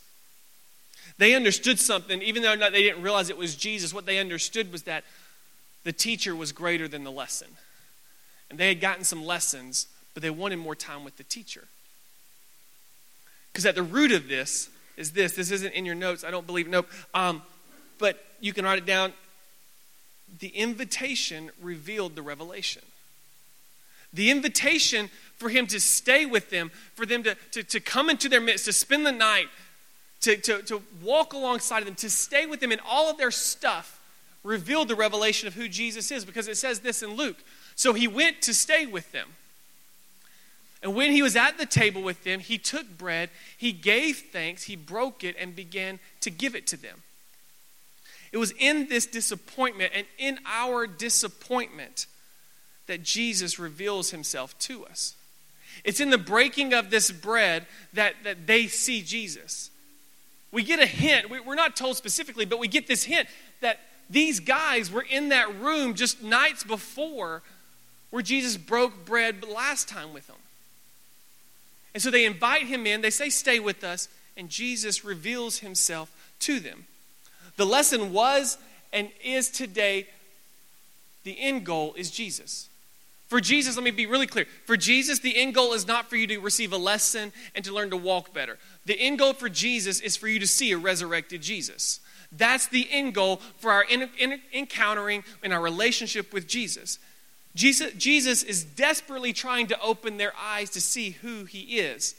They 1.19 1.35
understood 1.35 1.79
something, 1.79 2.23
even 2.23 2.41
though 2.41 2.55
they 2.55 2.81
didn't 2.81 3.03
realize 3.03 3.29
it 3.29 3.37
was 3.37 3.55
Jesus. 3.55 3.93
What 3.93 4.07
they 4.07 4.17
understood 4.17 4.71
was 4.71 4.83
that 4.83 5.03
the 5.83 5.93
teacher 5.93 6.35
was 6.35 6.51
greater 6.51 6.87
than 6.87 7.03
the 7.03 7.11
lesson. 7.11 7.49
And 8.49 8.59
they 8.59 8.69
had 8.69 8.79
gotten 8.79 9.03
some 9.03 9.25
lessons, 9.25 9.87
but 10.13 10.23
they 10.23 10.29
wanted 10.29 10.57
more 10.57 10.75
time 10.75 11.03
with 11.03 11.17
the 11.17 11.23
teacher. 11.23 11.67
Because 13.51 13.65
at 13.65 13.75
the 13.75 13.83
root 13.83 14.11
of 14.11 14.27
this 14.27 14.69
is 14.97 15.11
this. 15.11 15.33
This 15.33 15.51
isn't 15.51 15.73
in 15.73 15.85
your 15.85 15.95
notes. 15.95 16.23
I 16.23 16.31
don't 16.31 16.45
believe. 16.45 16.67
Nope. 16.67 16.89
Um, 17.13 17.41
but 17.99 18.23
you 18.39 18.53
can 18.53 18.65
write 18.65 18.77
it 18.77 18.85
down. 18.85 19.13
The 20.39 20.49
invitation 20.49 21.51
revealed 21.61 22.15
the 22.15 22.21
revelation. 22.21 22.83
The 24.13 24.31
invitation 24.31 25.09
for 25.35 25.49
him 25.49 25.67
to 25.67 25.79
stay 25.79 26.25
with 26.25 26.49
them, 26.49 26.71
for 26.95 27.05
them 27.05 27.23
to, 27.23 27.35
to, 27.51 27.63
to 27.63 27.79
come 27.79 28.09
into 28.09 28.29
their 28.29 28.41
midst, 28.41 28.65
to 28.65 28.73
spend 28.73 29.05
the 29.05 29.11
night, 29.11 29.47
to, 30.21 30.37
to, 30.37 30.61
to 30.63 30.81
walk 31.03 31.33
alongside 31.33 31.79
of 31.79 31.85
them, 31.85 31.95
to 31.95 32.09
stay 32.09 32.45
with 32.45 32.59
them 32.59 32.71
in 32.71 32.79
all 32.87 33.09
of 33.09 33.17
their 33.17 33.31
stuff, 33.31 33.99
revealed 34.43 34.87
the 34.87 34.95
revelation 34.95 35.47
of 35.47 35.53
who 35.53 35.67
Jesus 35.67 36.09
is 36.11 36.25
because 36.25 36.47
it 36.47 36.57
says 36.57 36.79
this 36.79 37.03
in 37.03 37.15
Luke. 37.15 37.37
So 37.77 37.93
he 37.93 38.07
went 38.07 38.41
to 38.41 38.53
stay 38.53 38.87
with 38.87 39.11
them. 39.11 39.29
And 40.81 40.95
when 40.95 41.11
he 41.11 41.21
was 41.21 41.35
at 41.35 41.57
the 41.57 41.65
table 41.65 42.01
with 42.01 42.23
them, 42.23 42.39
he 42.39 42.57
took 42.57 42.97
bread, 42.97 43.29
he 43.55 43.71
gave 43.71 44.25
thanks, 44.31 44.63
he 44.63 44.75
broke 44.75 45.23
it, 45.23 45.35
and 45.39 45.55
began 45.55 45.99
to 46.21 46.29
give 46.29 46.55
it 46.55 46.67
to 46.67 46.77
them. 46.77 47.03
It 48.31 48.37
was 48.37 48.51
in 48.59 48.89
this 48.89 49.05
disappointment 49.05 49.93
and 49.95 50.05
in 50.17 50.39
our 50.45 50.85
disappointment 50.85 52.07
that 52.87 53.03
Jesus 53.03 53.59
reveals 53.59 54.09
himself 54.09 54.57
to 54.59 54.85
us. 54.85 55.15
It's 55.83 55.99
in 55.99 56.09
the 56.09 56.17
breaking 56.17 56.73
of 56.73 56.89
this 56.89 57.11
bread 57.11 57.67
that, 57.93 58.15
that 58.23 58.47
they 58.47 58.67
see 58.67 59.01
Jesus. 59.01 59.69
We 60.51 60.63
get 60.63 60.79
a 60.79 60.87
hint, 60.87 61.29
we're 61.29 61.55
not 61.55 61.75
told 61.75 61.95
specifically, 61.95 62.45
but 62.45 62.59
we 62.59 62.67
get 62.67 62.87
this 62.87 63.03
hint 63.03 63.27
that 63.61 63.79
these 64.09 64.39
guys 64.39 64.91
were 64.91 65.05
in 65.07 65.29
that 65.29 65.59
room 65.59 65.93
just 65.93 66.23
nights 66.23 66.63
before 66.63 67.43
where 68.09 68.21
Jesus 68.21 68.57
broke 68.57 69.05
bread 69.05 69.43
last 69.43 69.87
time 69.87 70.13
with 70.13 70.27
them. 70.27 70.37
And 71.93 72.01
so 72.01 72.11
they 72.11 72.25
invite 72.25 72.63
him 72.63 72.85
in, 72.85 73.01
they 73.01 73.09
say, 73.09 73.29
Stay 73.29 73.59
with 73.59 73.83
us, 73.83 74.07
and 74.35 74.49
Jesus 74.49 75.03
reveals 75.03 75.59
himself 75.59 76.11
to 76.41 76.59
them. 76.59 76.85
The 77.55 77.65
lesson 77.65 78.13
was 78.13 78.57
and 78.93 79.09
is 79.23 79.49
today 79.49 80.07
the 81.23 81.37
end 81.39 81.65
goal 81.65 81.93
is 81.97 82.11
Jesus. 82.11 82.69
For 83.27 83.41
Jesus, 83.41 83.75
let 83.75 83.83
me 83.83 83.91
be 83.91 84.05
really 84.05 84.27
clear. 84.27 84.45
For 84.65 84.77
Jesus, 84.77 85.19
the 85.19 85.35
end 85.35 85.53
goal 85.53 85.73
is 85.73 85.85
not 85.85 86.09
for 86.09 86.15
you 86.15 86.27
to 86.27 86.37
receive 86.37 86.71
a 86.71 86.77
lesson 86.77 87.33
and 87.53 87.65
to 87.65 87.73
learn 87.73 87.89
to 87.89 87.97
walk 87.97 88.33
better. 88.33 88.57
The 88.85 88.97
end 88.97 89.19
goal 89.19 89.33
for 89.33 89.49
Jesus 89.49 89.99
is 89.99 90.15
for 90.15 90.29
you 90.29 90.39
to 90.39 90.47
see 90.47 90.71
a 90.71 90.77
resurrected 90.77 91.41
Jesus. 91.41 91.99
That's 92.31 92.67
the 92.67 92.87
end 92.89 93.13
goal 93.13 93.41
for 93.57 93.71
our 93.71 93.83
in, 93.83 94.09
in, 94.17 94.39
encountering 94.53 95.25
in 95.43 95.51
our 95.51 95.61
relationship 95.61 96.31
with 96.31 96.47
Jesus. 96.47 96.99
Jesus. 97.55 97.93
Jesus 97.93 98.43
is 98.43 98.63
desperately 98.63 99.33
trying 99.33 99.67
to 99.67 99.81
open 99.81 100.17
their 100.17 100.33
eyes 100.37 100.69
to 100.71 100.81
see 100.81 101.11
who 101.11 101.45
he 101.45 101.79
is. 101.79 102.15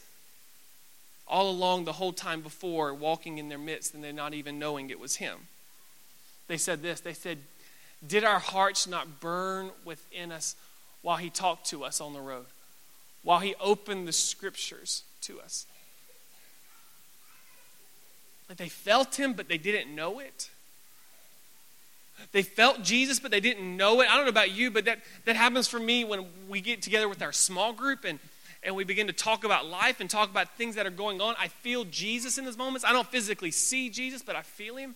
All 1.27 1.49
along 1.49 1.85
the 1.85 1.93
whole 1.93 2.13
time 2.13 2.41
before, 2.41 2.93
walking 2.93 3.37
in 3.37 3.49
their 3.49 3.59
midst 3.59 3.93
and 3.93 4.03
they're 4.03 4.11
not 4.11 4.33
even 4.33 4.59
knowing 4.59 4.89
it 4.89 4.99
was 4.99 5.17
him. 5.17 5.47
They 6.47 6.57
said 6.57 6.81
this 6.81 6.99
they 6.99 7.13
said, 7.13 7.37
Did 8.05 8.23
our 8.23 8.39
hearts 8.39 8.87
not 8.87 9.19
burn 9.19 9.69
within 9.85 10.31
us 10.31 10.55
while 11.01 11.17
he 11.17 11.29
talked 11.29 11.67
to 11.67 11.83
us 11.83 12.01
on 12.01 12.13
the 12.13 12.19
road, 12.19 12.45
while 13.23 13.39
he 13.39 13.55
opened 13.59 14.07
the 14.07 14.13
scriptures 14.13 15.03
to 15.21 15.39
us. 15.39 15.65
Like 18.47 18.57
they 18.57 18.69
felt 18.69 19.19
him, 19.19 19.33
but 19.33 19.47
they 19.47 19.57
didn't 19.57 19.93
know 19.93 20.19
it. 20.19 20.49
They 22.31 22.41
felt 22.43 22.83
Jesus, 22.83 23.19
but 23.19 23.31
they 23.31 23.39
didn't 23.39 23.77
know 23.77 24.01
it. 24.01 24.09
I 24.09 24.15
don't 24.15 24.25
know 24.25 24.29
about 24.29 24.51
you, 24.51 24.71
but 24.71 24.85
that, 24.85 24.99
that 25.25 25.35
happens 25.35 25.67
for 25.67 25.79
me 25.79 26.03
when 26.03 26.25
we 26.47 26.61
get 26.61 26.81
together 26.81 27.09
with 27.09 27.21
our 27.21 27.31
small 27.31 27.73
group 27.73 28.05
and, 28.05 28.19
and 28.63 28.75
we 28.75 28.83
begin 28.83 29.07
to 29.07 29.13
talk 29.13 29.43
about 29.43 29.65
life 29.65 29.99
and 29.99 30.09
talk 30.09 30.29
about 30.29 30.55
things 30.57 30.75
that 30.75 30.85
are 30.85 30.91
going 30.91 31.21
on. 31.21 31.35
I 31.39 31.47
feel 31.47 31.85
Jesus 31.85 32.37
in 32.37 32.45
those 32.45 32.57
moments. 32.57 32.85
I 32.85 32.91
don't 32.91 33.07
physically 33.07 33.51
see 33.51 33.89
Jesus, 33.89 34.21
but 34.21 34.35
I 34.35 34.41
feel 34.41 34.75
him. 34.75 34.95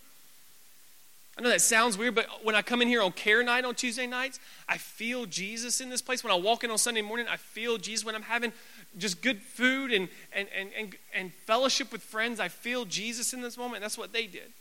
I 1.38 1.42
know 1.42 1.50
that 1.50 1.62
sounds 1.62 1.98
weird, 1.98 2.14
but 2.14 2.28
when 2.44 2.54
I 2.54 2.62
come 2.62 2.82
in 2.84 2.88
here 2.88 3.02
on 3.02 3.12
care 3.12 3.42
night 3.42 3.66
on 3.66 3.74
Tuesday 3.74 4.06
nights, 4.06 4.40
I 4.70 4.78
feel 4.78 5.26
Jesus 5.26 5.82
in 5.82 5.90
this 5.90 6.02
place. 6.02 6.24
When 6.24 6.32
I 6.32 6.36
walk 6.36 6.64
in 6.64 6.70
on 6.70 6.78
Sunday 6.78 7.02
morning, 7.02 7.26
I 7.28 7.38
feel 7.38 7.80
Jesus. 7.80 8.06
When 8.06 8.14
I'm 8.14 8.22
having 8.22 8.54
just 9.00 9.24
good 9.24 9.42
food 9.42 9.92
and, 9.92 10.10
and, 10.32 10.48
and, 10.56 10.70
and, 10.78 10.96
and 11.16 11.34
fellowship 11.34 11.92
with 11.92 12.04
friends, 12.04 12.40
I 12.40 12.50
feel 12.50 12.86
Jesus 12.86 13.34
in 13.34 13.42
this 13.42 13.58
moment. 13.58 13.82
That's 13.82 13.98
what 13.98 14.14
they 14.14 14.28
did. 14.28 14.54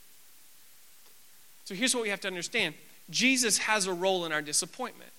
So 1.73 1.77
here's 1.77 1.95
what 1.95 2.03
we 2.03 2.11
have 2.11 2.21
to 2.21 2.29
understand 2.29 2.75
Jesus 3.09 3.57
has 3.57 3.87
a 3.87 3.95
role 3.95 4.27
in 4.27 4.33
our 4.33 4.43
disappointment. 4.43 5.11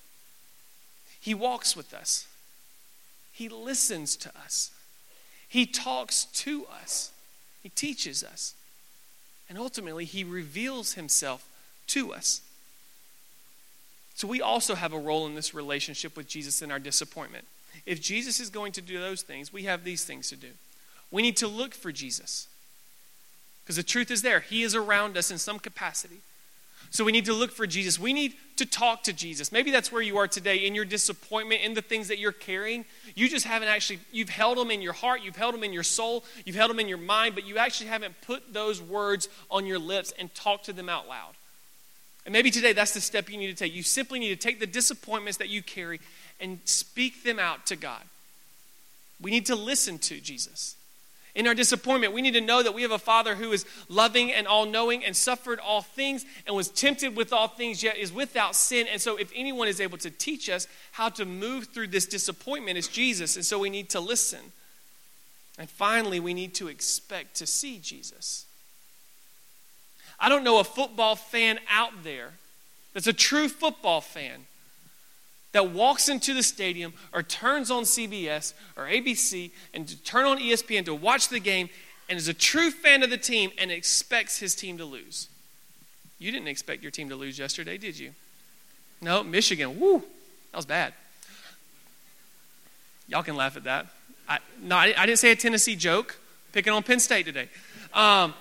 He 1.20 1.34
walks 1.34 1.76
with 1.76 1.96
us, 1.96 2.28
He 3.32 3.50
listens 3.50 4.16
to 4.18 4.30
us, 4.38 4.70
He 5.50 5.66
talks 5.66 6.26
to 6.26 6.68
us, 6.68 7.12
He 7.64 7.70
teaches 7.70 8.24
us. 8.24 8.54
And 9.50 9.58
ultimately, 9.58 10.06
he 10.06 10.24
reveals 10.24 10.94
himself 10.94 11.48
to 11.88 12.14
us. 12.14 12.42
So 14.16 14.28
we 14.28 14.42
also 14.42 14.76
have 14.76 14.94
a 14.94 15.00
role 15.00 15.26
in 15.26 15.36
this 15.36 15.54
relationship 15.54 16.16
with 16.16 16.28
Jesus 16.28 16.62
in 16.62 16.72
our 16.72 16.80
disappointment. 16.80 17.46
If 17.86 18.00
Jesus 18.00 18.40
is 18.40 18.50
going 18.50 18.72
to 18.74 18.82
do 18.82 19.00
those 19.00 19.22
things, 19.22 19.52
we 19.52 19.64
have 19.64 19.84
these 19.84 20.06
things 20.06 20.30
to 20.30 20.36
do. 20.36 20.50
We 21.12 21.24
need 21.24 21.38
to 21.38 21.48
look 21.48 21.74
for 21.74 21.92
Jesus. 21.92 22.48
Because 23.64 23.76
the 23.76 23.84
truth 23.84 24.12
is 24.12 24.22
there, 24.22 24.40
he 24.40 24.64
is 24.64 24.76
around 24.76 25.18
us 25.18 25.30
in 25.30 25.38
some 25.40 25.60
capacity. 25.60 26.22
So 26.94 27.04
we 27.04 27.12
need 27.12 27.26
to 27.26 27.34
look 27.34 27.52
for 27.52 27.66
Jesus. 27.66 27.98
We 27.98 28.14
need 28.14 28.36
to 28.58 28.68
talk 28.68 29.02
to 29.04 29.14
Jesus. 29.14 29.52
Maybe 29.52 29.72
that's 29.72 29.92
where 29.92 30.04
you 30.04 30.20
are 30.20 30.28
today 30.28 30.58
in 30.58 30.76
your 30.76 30.86
disappointment, 30.86 31.62
in 31.62 31.74
the 31.74 31.82
things 31.82 32.08
that 32.10 32.20
you're 32.20 32.32
carrying. 32.32 32.86
You 33.16 33.28
just 33.28 33.48
haven't 33.48 33.68
actually, 33.68 34.00
you've 34.12 34.30
held 34.30 34.60
them 34.60 34.70
in 34.70 34.80
your 34.80 34.94
heart, 34.94 35.24
you've 35.24 35.36
held 35.36 35.56
them 35.56 35.64
in 35.64 35.74
your 35.74 35.82
soul, 35.82 36.24
you've 36.46 36.56
held 36.56 36.70
them 36.70 36.80
in 36.80 36.88
your 36.88 37.00
mind, 37.00 37.34
but 37.34 37.48
you 37.48 37.58
actually 37.58 37.88
haven't 37.88 38.14
put 38.22 38.54
those 38.54 38.80
words 38.80 39.28
on 39.50 39.66
your 39.66 39.80
lips 39.80 40.14
and 40.20 40.34
talked 40.36 40.66
to 40.66 40.74
them 40.74 40.88
out 40.88 41.10
loud. 41.10 41.34
And 42.28 42.32
maybe 42.32 42.52
today 42.52 42.74
that's 42.74 42.94
the 42.94 43.02
step 43.02 43.28
you 43.28 43.38
need 43.38 43.48
to 43.48 43.56
take. 43.56 43.74
You 43.74 43.82
simply 43.82 44.20
need 44.20 44.30
to 44.30 44.36
take 44.36 44.60
the 44.60 44.68
disappointments 44.68 45.40
that 45.40 45.50
you 45.50 45.64
carry 45.64 46.00
and 46.40 46.60
speak 46.66 47.24
them 47.24 47.40
out 47.40 47.66
to 47.66 47.76
God. 47.76 48.04
We 49.20 49.32
need 49.32 49.48
to 49.48 49.56
listen 49.56 49.98
to 49.98 50.22
Jesus. 50.22 50.76
In 51.36 51.48
our 51.48 51.56
disappointment, 51.56 52.14
we 52.14 52.22
need 52.22 52.36
to 52.36 52.42
know 52.42 52.62
that 52.62 52.76
we 52.76 52.84
have 52.84 52.92
a 52.92 53.00
Father 53.00 53.34
who 53.34 53.52
is 53.52 53.66
loving 53.90 54.32
and 54.32 54.46
all 54.46 54.68
knowing 54.68 55.04
and 55.04 55.16
suffered 55.16 55.60
all 55.60 55.82
things 55.82 56.26
and 56.46 56.56
was 56.56 56.70
tempted 56.70 57.16
with 57.16 57.34
all 57.34 57.48
things, 57.48 57.82
yet 57.82 57.98
is 57.98 58.14
without 58.14 58.56
sin. 58.56 58.86
And 58.92 59.02
so, 59.02 59.16
if 59.16 59.32
anyone 59.36 59.68
is 59.68 59.82
able 59.82 59.98
to 60.00 60.12
teach 60.12 60.48
us 60.48 60.68
how 60.92 61.10
to 61.10 61.26
move 61.26 61.70
through 61.74 61.88
this 61.88 62.06
disappointment, 62.06 62.78
it's 62.78 62.88
Jesus. 62.88 63.36
And 63.36 63.44
so, 63.44 63.58
we 63.58 63.72
need 63.72 63.90
to 63.92 64.00
listen. 64.00 64.52
And 65.58 65.68
finally, 65.68 66.20
we 66.20 66.36
need 66.36 66.54
to 66.56 66.68
expect 66.68 67.36
to 67.38 67.48
see 67.48 67.80
Jesus. 67.80 68.46
I 70.20 70.30
don't 70.30 70.44
know 70.44 70.60
a 70.60 70.64
football 70.64 71.16
fan 71.16 71.60
out 71.70 72.04
there 72.04 72.34
that's 72.94 73.08
a 73.08 73.14
true 73.14 73.50
football 73.50 74.02
fan 74.02 74.46
that 75.54 75.72
walks 75.72 76.10
into 76.10 76.34
the 76.34 76.44
stadium 76.44 76.94
or 77.14 77.24
turns 77.24 77.72
on 77.72 77.84
CBS 77.84 78.54
or 78.76 78.84
ABC 78.84 79.52
and 79.74 79.88
to 79.88 79.96
turn 80.04 80.26
on 80.26 80.38
ESPN 80.38 80.86
to 80.86 80.94
watch 80.94 81.30
the 81.30 81.40
game 81.40 81.70
and 82.10 82.18
is 82.18 82.28
a 82.28 82.34
true 82.34 82.70
fan 82.70 83.02
of 83.02 83.10
the 83.10 83.18
team 83.18 83.52
and 83.58 83.72
expects 83.72 84.40
his 84.40 84.54
team 84.56 84.78
to 84.78 84.86
lose. 84.86 85.30
You 86.20 86.32
didn't 86.32 86.48
expect 86.48 86.82
your 86.82 86.92
team 86.92 87.10
to 87.10 87.16
lose 87.16 87.40
yesterday, 87.40 87.78
did 87.78 87.98
you? 87.98 88.12
No, 89.02 89.24
Michigan. 89.24 89.80
Woo, 89.80 90.00
that 90.52 90.58
was 90.58 90.66
bad. 90.66 90.94
Y'all 93.08 93.24
can 93.24 93.36
laugh 93.36 93.58
at 93.58 93.66
that. 93.66 93.88
I, 94.28 94.40
no, 94.62 94.78
I, 94.78 95.06
didn't 95.06 95.20
say 95.20 95.32
a 95.32 95.36
Tennessee 95.36 95.76
joke. 95.76 96.18
Picking 96.54 96.72
on 96.72 96.84
Penn 96.84 97.00
State 97.00 97.26
today. 97.26 97.50
Um, 97.94 98.34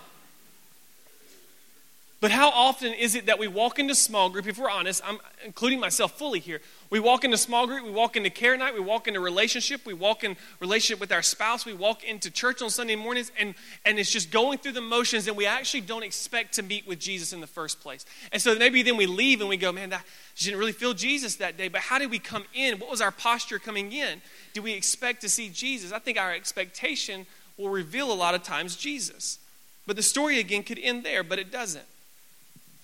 But 2.22 2.30
how 2.30 2.50
often 2.50 2.94
is 2.94 3.16
it 3.16 3.26
that 3.26 3.40
we 3.40 3.48
walk 3.48 3.80
into 3.80 3.96
small 3.96 4.30
group, 4.30 4.46
if 4.46 4.56
we're 4.56 4.70
honest, 4.70 5.02
I'm 5.04 5.18
including 5.44 5.80
myself 5.80 6.16
fully 6.16 6.38
here. 6.38 6.60
We 6.88 7.00
walk 7.00 7.24
into 7.24 7.36
small 7.36 7.66
group, 7.66 7.82
we 7.82 7.90
walk 7.90 8.16
into 8.16 8.30
care 8.30 8.56
night, 8.56 8.74
we 8.74 8.80
walk 8.80 9.08
into 9.08 9.18
relationship, 9.18 9.84
we 9.84 9.92
walk 9.92 10.22
in 10.22 10.36
relationship 10.60 11.00
with 11.00 11.10
our 11.10 11.22
spouse, 11.22 11.66
we 11.66 11.72
walk 11.72 12.04
into 12.04 12.30
church 12.30 12.62
on 12.62 12.70
Sunday 12.70 12.94
mornings, 12.94 13.32
and, 13.40 13.56
and 13.84 13.98
it's 13.98 14.08
just 14.08 14.30
going 14.30 14.58
through 14.58 14.70
the 14.70 14.80
motions, 14.80 15.26
and 15.26 15.36
we 15.36 15.46
actually 15.46 15.80
don't 15.80 16.04
expect 16.04 16.54
to 16.54 16.62
meet 16.62 16.86
with 16.86 17.00
Jesus 17.00 17.32
in 17.32 17.40
the 17.40 17.46
first 17.48 17.80
place. 17.80 18.06
And 18.30 18.40
so 18.40 18.54
maybe 18.54 18.84
then 18.84 18.96
we 18.96 19.06
leave 19.06 19.40
and 19.40 19.48
we 19.48 19.56
go, 19.56 19.72
man, 19.72 19.90
that, 19.90 20.04
didn't 20.36 20.60
really 20.60 20.70
feel 20.70 20.94
Jesus 20.94 21.34
that 21.36 21.56
day, 21.56 21.66
but 21.66 21.80
how 21.80 21.98
did 21.98 22.08
we 22.08 22.20
come 22.20 22.44
in? 22.54 22.78
What 22.78 22.88
was 22.88 23.00
our 23.00 23.10
posture 23.10 23.58
coming 23.58 23.90
in? 23.90 24.22
Do 24.52 24.62
we 24.62 24.74
expect 24.74 25.22
to 25.22 25.28
see 25.28 25.48
Jesus? 25.48 25.90
I 25.90 25.98
think 25.98 26.18
our 26.18 26.32
expectation 26.32 27.26
will 27.56 27.70
reveal 27.70 28.12
a 28.12 28.14
lot 28.14 28.36
of 28.36 28.44
times 28.44 28.76
Jesus. 28.76 29.40
But 29.88 29.96
the 29.96 30.04
story 30.04 30.38
again 30.38 30.62
could 30.62 30.78
end 30.78 31.02
there, 31.02 31.24
but 31.24 31.40
it 31.40 31.50
doesn't 31.50 31.82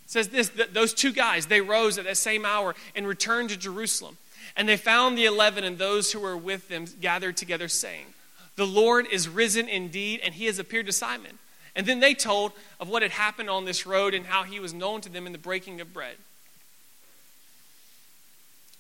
says 0.08 0.28
this 0.28 0.48
that 0.48 0.74
those 0.74 0.92
two 0.92 1.12
guys 1.12 1.46
they 1.46 1.60
rose 1.60 1.98
at 1.98 2.04
that 2.04 2.16
same 2.16 2.44
hour 2.44 2.74
and 2.96 3.06
returned 3.06 3.50
to 3.50 3.56
jerusalem. 3.56 4.16
And 4.56 4.68
they 4.68 4.76
found 4.76 5.16
the 5.16 5.26
eleven 5.26 5.62
and 5.62 5.78
those 5.78 6.10
who 6.10 6.18
were 6.18 6.36
with 6.36 6.68
them 6.68 6.86
gathered 7.00 7.36
together 7.36 7.68
saying 7.68 8.06
the 8.56 8.66
lord 8.66 9.06
is 9.12 9.28
risen 9.28 9.68
indeed 9.68 10.20
and 10.24 10.34
he 10.34 10.46
has 10.46 10.58
appeared 10.58 10.86
to 10.86 10.92
simon. 10.92 11.38
And 11.76 11.86
then 11.86 12.00
they 12.00 12.14
told 12.14 12.52
of 12.80 12.88
what 12.88 13.02
had 13.02 13.12
happened 13.12 13.48
on 13.48 13.64
this 13.64 13.86
road 13.86 14.14
and 14.14 14.26
how 14.26 14.42
he 14.42 14.58
was 14.58 14.74
known 14.74 15.00
to 15.02 15.08
them 15.08 15.26
in 15.26 15.32
the 15.32 15.38
breaking 15.38 15.80
of 15.80 15.92
bread. 15.92 16.16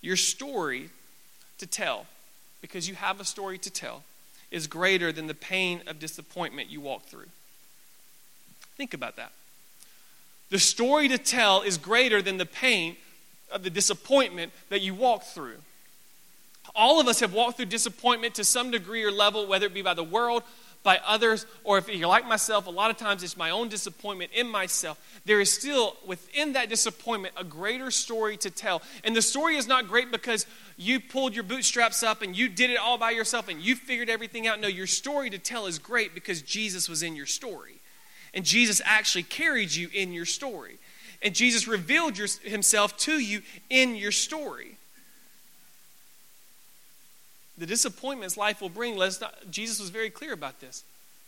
Your 0.00 0.16
story 0.16 0.90
to 1.58 1.66
tell 1.66 2.06
because 2.60 2.88
you 2.88 2.94
have 2.94 3.20
a 3.20 3.24
story 3.24 3.58
to 3.58 3.70
tell 3.70 4.02
is 4.50 4.66
greater 4.66 5.12
than 5.12 5.26
the 5.26 5.34
pain 5.34 5.82
of 5.86 5.98
disappointment 5.98 6.70
you 6.70 6.80
walk 6.80 7.04
through. 7.04 7.28
Think 8.76 8.94
about 8.94 9.16
that 9.16 9.32
the 10.50 10.58
story 10.58 11.08
to 11.08 11.18
tell 11.18 11.62
is 11.62 11.76
greater 11.78 12.22
than 12.22 12.38
the 12.38 12.46
pain 12.46 12.96
of 13.50 13.62
the 13.62 13.70
disappointment 13.70 14.52
that 14.68 14.80
you 14.80 14.94
walk 14.94 15.24
through. 15.24 15.58
All 16.74 17.00
of 17.00 17.08
us 17.08 17.20
have 17.20 17.32
walked 17.32 17.56
through 17.56 17.66
disappointment 17.66 18.34
to 18.36 18.44
some 18.44 18.70
degree 18.70 19.02
or 19.04 19.10
level, 19.10 19.46
whether 19.46 19.66
it 19.66 19.74
be 19.74 19.82
by 19.82 19.94
the 19.94 20.04
world, 20.04 20.42
by 20.82 21.00
others, 21.04 21.44
or 21.64 21.76
if 21.76 21.88
you're 21.88 22.08
like 22.08 22.26
myself, 22.26 22.66
a 22.66 22.70
lot 22.70 22.90
of 22.90 22.96
times 22.96 23.22
it's 23.22 23.36
my 23.36 23.50
own 23.50 23.68
disappointment 23.68 24.30
in 24.32 24.48
myself. 24.48 24.98
There 25.24 25.40
is 25.40 25.52
still 25.52 25.96
within 26.06 26.52
that 26.52 26.68
disappointment 26.68 27.34
a 27.36 27.44
greater 27.44 27.90
story 27.90 28.36
to 28.38 28.50
tell. 28.50 28.80
And 29.02 29.14
the 29.14 29.22
story 29.22 29.56
is 29.56 29.66
not 29.66 29.88
great 29.88 30.10
because 30.10 30.46
you 30.76 31.00
pulled 31.00 31.34
your 31.34 31.42
bootstraps 31.42 32.02
up 32.02 32.22
and 32.22 32.36
you 32.36 32.48
did 32.48 32.70
it 32.70 32.78
all 32.78 32.96
by 32.96 33.10
yourself 33.10 33.48
and 33.48 33.60
you 33.60 33.74
figured 33.74 34.08
everything 34.08 34.46
out. 34.46 34.60
No, 34.60 34.68
your 34.68 34.86
story 34.86 35.30
to 35.30 35.38
tell 35.38 35.66
is 35.66 35.78
great 35.78 36.14
because 36.14 36.42
Jesus 36.42 36.88
was 36.88 37.02
in 37.02 37.16
your 37.16 37.26
story. 37.26 37.77
And 38.38 38.46
Jesus 38.46 38.80
actually 38.84 39.24
carried 39.24 39.74
you 39.74 39.88
in 39.92 40.12
your 40.12 40.24
story. 40.24 40.78
And 41.22 41.34
Jesus 41.34 41.66
revealed 41.66 42.16
your, 42.16 42.28
himself 42.44 42.96
to 42.98 43.18
you 43.18 43.42
in 43.68 43.96
your 43.96 44.12
story. 44.12 44.76
The 47.58 47.66
disappointments 47.66 48.36
life 48.36 48.60
will 48.60 48.68
bring, 48.68 48.96
let's 48.96 49.20
not, 49.20 49.50
Jesus 49.50 49.80
was 49.80 49.90
very 49.90 50.08
clear 50.08 50.32
about 50.32 50.60
this, 50.60 50.84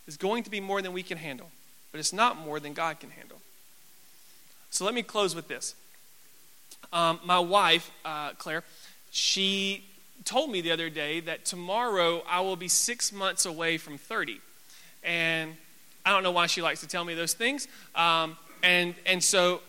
is 0.06 0.16
going 0.16 0.44
to 0.44 0.50
be 0.50 0.60
more 0.60 0.80
than 0.82 0.92
we 0.92 1.02
can 1.02 1.18
handle. 1.18 1.50
But 1.90 1.98
it's 1.98 2.12
not 2.12 2.38
more 2.38 2.60
than 2.60 2.74
God 2.74 3.00
can 3.00 3.10
handle. 3.10 3.40
So 4.70 4.84
let 4.84 4.94
me 4.94 5.02
close 5.02 5.34
with 5.34 5.48
this. 5.48 5.74
Um, 6.92 7.18
my 7.24 7.40
wife, 7.40 7.90
uh, 8.04 8.34
Claire, 8.38 8.62
she 9.10 9.82
told 10.24 10.48
me 10.52 10.60
the 10.60 10.70
other 10.70 10.90
day 10.90 11.18
that 11.18 11.44
tomorrow 11.44 12.22
I 12.30 12.40
will 12.42 12.54
be 12.54 12.68
six 12.68 13.12
months 13.12 13.46
away 13.46 13.78
from 13.78 13.98
30. 13.98 14.40
And 15.02 15.56
I 16.04 16.10
don't 16.10 16.22
know 16.22 16.30
why 16.30 16.46
she 16.46 16.62
likes 16.62 16.80
to 16.80 16.86
tell 16.86 17.04
me 17.04 17.14
those 17.14 17.34
things. 17.34 17.68
Um, 17.94 18.36
and, 18.62 18.94
and 19.06 19.22
so, 19.22 19.60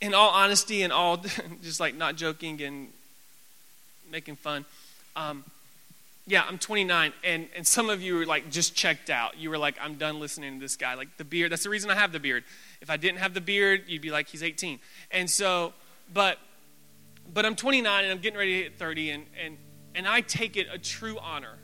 in 0.00 0.14
all 0.14 0.30
honesty 0.30 0.82
and 0.82 0.92
all, 0.92 1.16
just 1.62 1.80
like 1.80 1.94
not 1.94 2.16
joking 2.16 2.60
and 2.62 2.88
making 4.10 4.36
fun, 4.36 4.64
um, 5.14 5.44
yeah, 6.28 6.42
I'm 6.46 6.58
29, 6.58 7.12
and, 7.22 7.48
and 7.54 7.66
some 7.66 7.88
of 7.88 8.02
you 8.02 8.16
were 8.16 8.26
like 8.26 8.50
just 8.50 8.74
checked 8.74 9.10
out. 9.10 9.38
You 9.38 9.48
were 9.48 9.58
like, 9.58 9.76
I'm 9.80 9.94
done 9.94 10.18
listening 10.18 10.54
to 10.54 10.60
this 10.60 10.76
guy. 10.76 10.94
Like 10.94 11.16
the 11.18 11.24
beard, 11.24 11.52
that's 11.52 11.62
the 11.62 11.70
reason 11.70 11.88
I 11.88 11.94
have 11.94 12.12
the 12.12 12.18
beard. 12.18 12.42
If 12.80 12.90
I 12.90 12.96
didn't 12.96 13.18
have 13.18 13.32
the 13.32 13.40
beard, 13.40 13.84
you'd 13.86 14.02
be 14.02 14.10
like, 14.10 14.28
he's 14.28 14.42
18. 14.42 14.80
And 15.12 15.30
so, 15.30 15.72
but, 16.12 16.38
but 17.32 17.46
I'm 17.46 17.54
29 17.54 18.02
and 18.02 18.12
I'm 18.12 18.18
getting 18.18 18.38
ready 18.38 18.58
to 18.58 18.62
hit 18.64 18.78
30, 18.78 19.10
and, 19.10 19.26
and, 19.42 19.56
and 19.94 20.08
I 20.08 20.20
take 20.20 20.56
it 20.56 20.66
a 20.70 20.78
true 20.78 21.16
honor 21.20 21.58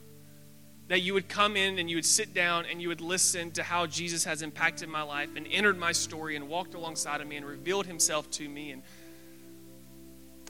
that 0.88 1.00
you 1.00 1.14
would 1.14 1.28
come 1.28 1.56
in 1.56 1.78
and 1.78 1.88
you 1.88 1.96
would 1.96 2.04
sit 2.04 2.34
down 2.34 2.66
and 2.70 2.82
you 2.82 2.88
would 2.88 3.00
listen 3.00 3.50
to 3.52 3.62
how 3.62 3.86
Jesus 3.86 4.24
has 4.24 4.42
impacted 4.42 4.88
my 4.88 5.02
life 5.02 5.30
and 5.36 5.46
entered 5.50 5.78
my 5.78 5.92
story 5.92 6.36
and 6.36 6.48
walked 6.48 6.74
alongside 6.74 7.20
of 7.20 7.26
me 7.26 7.36
and 7.36 7.46
revealed 7.46 7.86
himself 7.86 8.30
to 8.32 8.48
me 8.48 8.72
and 8.72 8.82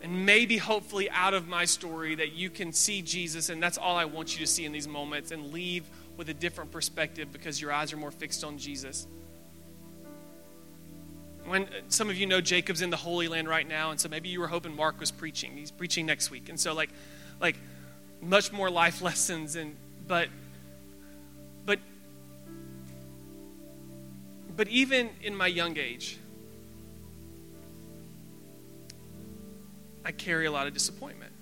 and 0.03 0.27
maybe 0.27 0.57
hopefully 0.57 1.09
out 1.11 1.33
of 1.33 1.47
my 1.47 1.65
story 1.65 2.17
that 2.17 2.33
you 2.33 2.51
can 2.51 2.73
see 2.73 3.03
Jesus 3.03 3.51
and 3.51 3.63
that's 3.63 3.79
all 3.79 3.97
I 3.97 4.05
want 4.05 4.35
you 4.35 4.45
to 4.45 4.51
see 4.51 4.65
in 4.65 4.73
these 4.73 4.89
moments 4.89 5.31
and 5.31 5.53
leave 5.53 5.89
with 6.17 6.29
a 6.29 6.35
different 6.35 6.73
perspective 6.73 7.33
because 7.33 7.61
your 7.61 7.73
eyes 7.73 7.93
are 7.93 7.97
more 7.97 8.11
fixed 8.11 8.43
on 8.43 8.59
Jesus. 8.59 9.07
When 11.47 11.69
some 11.87 12.11
of 12.11 12.17
you 12.17 12.27
know 12.27 12.41
Jacob's 12.41 12.83
in 12.83 12.91
the 12.91 12.97
Holy 12.97 13.29
Land 13.29 13.49
right 13.49 13.67
now 13.67 13.93
and 13.93 14.01
so 14.01 14.09
maybe 14.09 14.29
you 14.29 14.41
were 14.41 14.49
hoping 14.49 14.75
Mark 14.75 14.99
was 14.99 15.13
preaching. 15.13 15.57
He's 15.57 15.71
preaching 15.71 16.05
next 16.05 16.33
week. 16.33 16.49
And 16.49 16.59
so 16.59 16.75
like 16.75 16.91
like 17.41 17.57
much 18.21 18.51
more 18.51 18.71
life 18.71 19.03
lessons 19.03 19.55
and 19.55 19.77
but 20.07 20.29
but 21.65 21.79
but 24.57 24.69
even 24.69 25.11
in 25.23 25.35
my 25.35 25.47
young 25.47 25.77
age 25.79 26.19
I 30.05 30.13
carry 30.13 30.47
a 30.47 30.53
lot 30.53 30.67
of 30.67 30.75
disappointment. 30.75 31.33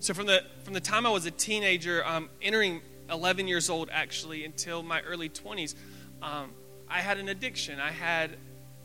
So 0.00 0.14
from 0.14 0.26
the 0.26 0.42
from 0.64 0.74
the 0.74 0.80
time 0.80 1.06
I 1.06 1.10
was 1.10 1.26
a 1.26 1.30
teenager, 1.30 2.04
um, 2.04 2.28
entering 2.40 2.80
11 3.10 3.46
years 3.46 3.70
old 3.70 3.88
actually 3.92 4.44
until 4.44 4.82
my 4.82 5.00
early 5.02 5.28
20s, 5.28 5.74
um, 6.22 6.50
I 6.88 7.00
had 7.00 7.18
an 7.18 7.28
addiction. 7.28 7.78
I 7.78 7.90
had 7.90 8.36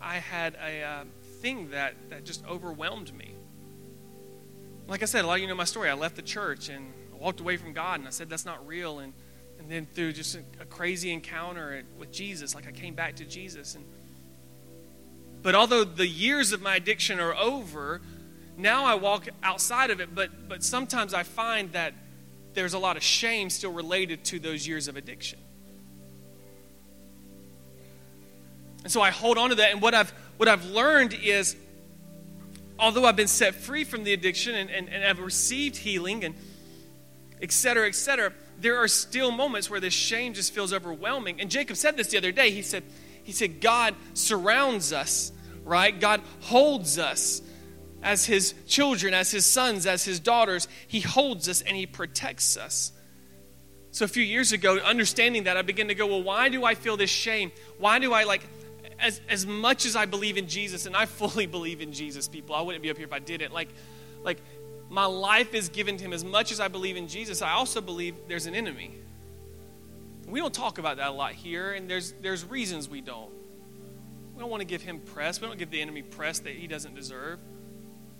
I 0.02 0.16
had 0.16 0.56
a 0.64 0.84
uh, 0.84 1.04
thing 1.42 1.72
that 1.72 1.96
that 2.10 2.24
just 2.24 2.46
overwhelmed 2.46 3.16
me. 3.18 3.34
Like 4.88 5.02
I 5.02 5.06
said, 5.06 5.26
a 5.26 5.28
lot 5.28 5.36
of 5.36 5.42
you 5.42 5.48
know 5.48 5.56
my 5.56 5.64
story. 5.64 5.90
I 5.90 5.94
left 5.94 6.16
the 6.16 6.22
church 6.22 6.70
and 6.70 6.94
walked 7.20 7.40
away 7.40 7.58
from 7.58 7.74
God 7.74 8.00
and 8.00 8.08
I 8.08 8.12
said, 8.12 8.30
that's 8.30 8.46
not 8.46 8.66
real. 8.68 9.00
And, 9.00 9.14
and 9.60 9.70
then 9.70 9.88
through 9.94 10.14
just 10.14 10.36
a, 10.36 10.40
a 10.62 10.66
crazy 10.66 11.12
encounter 11.12 11.84
with 11.98 12.12
Jesus, 12.12 12.56
like 12.56 12.68
I 12.68 12.72
came 12.72 12.94
back 12.94 13.16
to 13.18 13.26
Jesus. 13.26 13.76
And, 13.76 13.86
but 15.42 15.56
although 15.56 15.84
the 15.84 16.08
years 16.08 16.52
of 16.52 16.62
my 16.62 16.76
addiction 16.76 17.20
are 17.20 17.36
over, 17.36 18.02
now 18.58 18.86
I 18.86 18.96
walk 18.96 19.28
outside 19.44 19.92
of 19.92 20.00
it. 20.00 20.14
But, 20.14 20.50
but 20.50 20.64
sometimes 20.64 21.14
I 21.14 21.24
find 21.24 21.72
that 21.74 21.94
there's 22.54 22.74
a 22.74 22.80
lot 22.80 22.98
of 22.98 23.04
shame 23.04 23.50
still 23.50 23.72
related 23.72 24.24
to 24.26 24.40
those 24.40 24.68
years 24.68 24.88
of 24.88 24.98
addiction. 24.98 25.40
And 28.84 28.92
so 28.92 29.02
I 29.02 29.12
hold 29.12 29.38
on 29.38 29.50
to 29.50 29.56
that. 29.56 29.72
And 29.72 29.82
what 29.82 29.94
I've, 29.94 30.12
what 30.38 30.48
I've 30.48 30.66
learned 30.66 31.14
is, 31.14 31.56
although 32.80 33.06
I've 33.06 33.16
been 33.16 33.28
set 33.28 33.56
free 33.56 33.84
from 33.84 34.04
the 34.04 34.14
addiction 34.14 34.56
and, 34.56 34.70
and, 34.70 34.90
and 34.90 35.04
I've 35.04 35.20
received 35.20 35.76
healing 35.76 36.24
and, 36.24 36.36
etc., 37.42 37.88
etc., 37.88 38.34
there 38.60 38.78
are 38.78 38.88
still 38.88 39.32
moments 39.32 39.70
where 39.70 39.80
this 39.80 39.94
shame 39.94 40.34
just 40.34 40.54
feels 40.54 40.74
overwhelming. 40.74 41.40
And 41.40 41.50
Jacob 41.50 41.78
said 41.78 41.96
this 41.96 42.08
the 42.08 42.18
other 42.18 42.32
day. 42.32 42.50
He 42.50 42.64
said, 42.64 42.84
he 43.24 43.32
said, 43.32 43.62
God 43.62 43.94
surrounds 44.14 44.92
us, 44.92 45.32
right? 45.64 45.98
God 45.98 46.22
holds 46.42 46.98
us 46.98 47.42
as 48.02 48.26
his 48.26 48.56
children, 48.66 49.14
as 49.14 49.30
his 49.30 49.46
sons, 49.46 49.86
as 49.86 50.04
his 50.04 50.20
daughters. 50.20 50.68
He 50.88 51.02
holds 51.02 51.48
us 51.50 51.62
and 51.62 51.78
he 51.78 51.86
protects 51.86 52.58
us. 52.58 52.92
So 53.92 54.06
a 54.06 54.08
few 54.08 54.24
years 54.24 54.52
ago, 54.52 54.78
understanding 54.78 55.44
that, 55.44 55.58
I 55.58 55.62
began 55.62 55.88
to 55.90 55.96
go, 55.96 56.08
well, 56.08 56.24
why 56.24 56.50
do 56.50 56.64
I 56.64 56.76
feel 56.76 56.98
this 56.98 57.10
shame? 57.10 57.52
Why 57.78 58.00
do 58.00 58.14
I 58.14 58.24
like 58.24 58.42
as 59.00 59.22
as 59.30 59.46
much 59.46 59.86
as 59.86 59.96
I 59.96 60.06
believe 60.06 60.38
in 60.38 60.48
Jesus, 60.48 60.86
and 60.86 60.96
I 60.96 61.06
fully 61.06 61.46
believe 61.58 61.82
in 61.82 61.92
Jesus, 61.92 62.28
people, 62.28 62.56
I 62.56 62.62
wouldn't 62.62 62.84
be 62.84 62.90
up 62.90 62.98
here 62.98 63.06
if 63.06 63.14
I 63.14 63.20
didn't. 63.20 63.54
Like, 63.54 63.70
like 64.24 64.40
my 64.90 65.06
life 65.06 65.54
is 65.54 65.70
given 65.70 65.98
to 65.98 66.04
him 66.04 66.14
as 66.14 66.24
much 66.24 66.52
as 66.52 66.60
I 66.60 66.68
believe 66.68 66.98
in 66.98 67.08
Jesus, 67.08 67.42
I 67.42 67.52
also 67.52 67.82
believe 67.82 68.16
there's 68.28 68.46
an 68.46 68.56
enemy. 68.56 68.92
We 70.28 70.40
don't 70.40 70.54
talk 70.54 70.78
about 70.78 70.98
that 70.98 71.10
a 71.10 71.12
lot 71.12 71.34
here, 71.34 71.74
and 71.74 71.90
there's, 71.90 72.14
there's 72.22 72.46
reasons 72.46 72.90
we 72.90 73.02
don't. 73.02 73.32
We 74.34 74.42
don't 74.42 74.50
want 74.50 74.62
to 74.62 74.68
give 74.68 74.82
him 74.82 75.00
press. 75.00 75.42
We 75.42 75.48
don't 75.48 75.58
give 75.58 75.72
the 75.72 75.82
enemy 75.82 76.04
press 76.04 76.40
that 76.40 76.54
he 76.54 76.68
doesn't 76.68 76.96
deserve. 76.96 77.40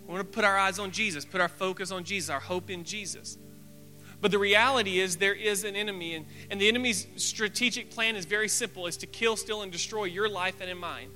We 0.06 0.14
want 0.14 0.26
to 0.26 0.36
put 0.36 0.46
our 0.46 0.58
eyes 0.58 0.80
on 0.80 0.92
Jesus, 0.92 1.26
put 1.26 1.42
our 1.42 1.50
focus 1.50 1.92
on 1.92 2.04
Jesus, 2.04 2.30
our 2.30 2.40
hope 2.40 2.70
in 2.70 2.84
Jesus. 2.84 3.38
But 4.20 4.32
the 4.32 4.40
reality 4.40 5.00
is 5.00 5.18
there 5.18 5.36
is 5.36 5.64
an 5.64 5.76
enemy, 5.76 6.16
and, 6.16 6.26
and 6.50 6.60
the 6.60 6.68
enemy's 6.68 7.08
strategic 7.18 7.92
plan 7.92 8.16
is 8.16 8.26
very 8.26 8.48
simple, 8.48 8.88
is 8.88 8.98
to 8.98 9.06
kill, 9.06 9.38
steal, 9.38 9.62
and 9.62 9.72
destroy 9.72 10.06
your 10.06 10.28
life 10.28 10.56
and 10.60 10.70
in 10.70 10.78
mine. 10.78 11.10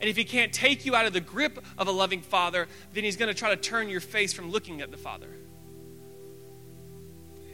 And 0.00 0.08
if 0.10 0.16
he 0.16 0.24
can't 0.24 0.52
take 0.52 0.84
you 0.84 0.94
out 0.94 1.06
of 1.06 1.12
the 1.12 1.20
grip 1.20 1.64
of 1.78 1.88
a 1.88 1.92
loving 1.92 2.20
father, 2.20 2.68
then 2.92 3.04
he's 3.04 3.16
going 3.16 3.28
to 3.28 3.38
try 3.38 3.50
to 3.50 3.56
turn 3.56 3.88
your 3.88 4.00
face 4.00 4.32
from 4.32 4.50
looking 4.50 4.80
at 4.80 4.90
the 4.90 4.96
father. 4.96 5.28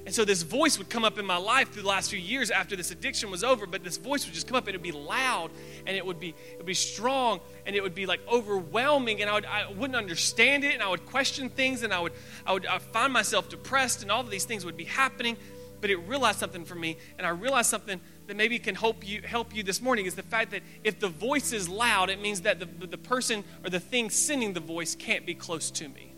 And 0.05 0.13
so 0.13 0.25
this 0.25 0.43
voice 0.43 0.79
would 0.79 0.91
come 0.91 1.05
up 1.05 1.19
in 1.19 1.25
my 1.25 1.37
life 1.37 1.71
through 1.71 1.83
the 1.83 1.89
last 1.89 2.11
few 2.11 2.19
years 2.19 2.51
after 2.51 2.75
this 2.75 2.91
addiction 2.91 3.31
was 3.31 3.45
over, 3.45 3.67
but 3.67 3.85
this 3.85 3.99
voice 3.99 4.25
would 4.25 4.35
just 4.35 4.49
come 4.49 4.57
up 4.57 4.67
and 4.67 4.75
it 4.75 4.79
would 4.79 4.83
be 4.83 4.91
loud 4.91 5.53
and 5.87 5.97
it 5.97 6.05
would 6.05 6.19
be 6.19 6.31
it 6.51 6.57
would 6.57 6.67
be 6.67 6.75
strong 6.75 7.39
and 7.67 7.77
it 7.77 7.83
would 7.83 7.95
be 7.95 8.07
like 8.07 8.21
overwhelming 8.29 9.21
and 9.21 9.31
I, 9.31 9.35
would, 9.35 9.47
I 9.47 9.71
wouldn't 9.71 9.97
understand 9.97 10.65
it 10.65 10.75
and 10.75 10.83
I 10.83 10.89
would 10.89 11.07
question 11.07 11.49
things 11.49 11.85
and 11.85 11.95
I 11.95 12.01
would 12.01 12.13
I 12.45 12.53
would 12.53 12.67
I 12.67 12.75
would 12.75 12.83
find 12.83 13.13
myself 13.13 13.49
depressed 13.49 14.03
and 14.03 14.11
all 14.11 14.21
of 14.21 14.31
these 14.31 14.45
things 14.45 14.65
would 14.65 14.77
be 14.77 14.85
happening. 14.85 15.37
But 15.81 15.91
it 15.91 15.97
realized 15.97 16.39
something 16.39 16.65
for 16.65 16.77
me, 16.77 16.97
and 17.19 17.27
I 17.27 17.31
realized 17.31 17.69
something 17.69 18.01
that 18.33 18.39
maybe 18.39 18.59
can 18.59 18.75
help 18.75 19.07
you 19.07 19.21
help 19.21 19.55
you 19.55 19.63
this 19.63 19.83
morning 19.83 20.07
is 20.07 20.15
the 20.15 20.23
fact 20.23 20.53
that 20.53 20.63
if 20.85 20.99
the 20.99 21.09
voice 21.09 21.53
is 21.53 21.69
loud, 21.69 22.09
it 22.09 22.19
means 22.19 22.41
that 22.41 22.59
the, 22.59 22.87
the 22.87 22.97
person 22.97 23.45
or 23.63 23.69
the 23.69 23.79
thing 23.79 24.09
sending 24.09 24.55
the 24.55 24.61
voice 24.61 24.95
can't 24.95 25.27
be 25.27 25.35
close 25.35 25.71
to 25.71 25.87
me. 25.87 26.15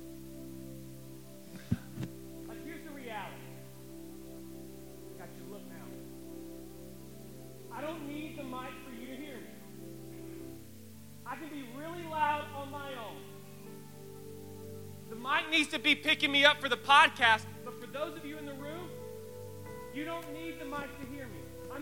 But 2.46 2.56
here's 2.64 2.84
the 2.84 2.90
reality. 2.90 3.34
Got 5.18 5.26
your 5.40 5.54
look 5.54 5.62
now. 5.68 5.74
I 7.76 7.80
don't 7.80 8.06
need 8.06 8.38
the 8.38 8.44
mic 8.44 8.70
for 8.86 8.92
you 8.92 9.08
to 9.08 9.16
hear 9.20 9.34
me. 9.34 9.50
I 11.26 11.34
can 11.34 11.48
be 11.48 11.64
really 11.76 12.04
loud 12.08 12.44
on 12.54 12.70
my 12.70 12.90
own. 12.90 13.22
The 15.10 15.16
mic 15.16 15.50
needs 15.50 15.70
to 15.70 15.80
be 15.80 15.96
picking 15.96 16.30
me 16.30 16.44
up 16.44 16.60
for 16.60 16.68
the 16.68 16.76
podcast, 16.76 17.46
but 17.64 17.80
for 17.80 17.88
those 17.88 18.16
of 18.16 18.24
you 18.24 18.38
in 18.38 18.46
the 18.46 18.54
room, 18.54 18.88
you 19.92 20.04
don't 20.04 20.32
need 20.32 20.60
the 20.60 20.64
mic 20.64 20.96
to 21.00 21.06
hear 21.12 21.13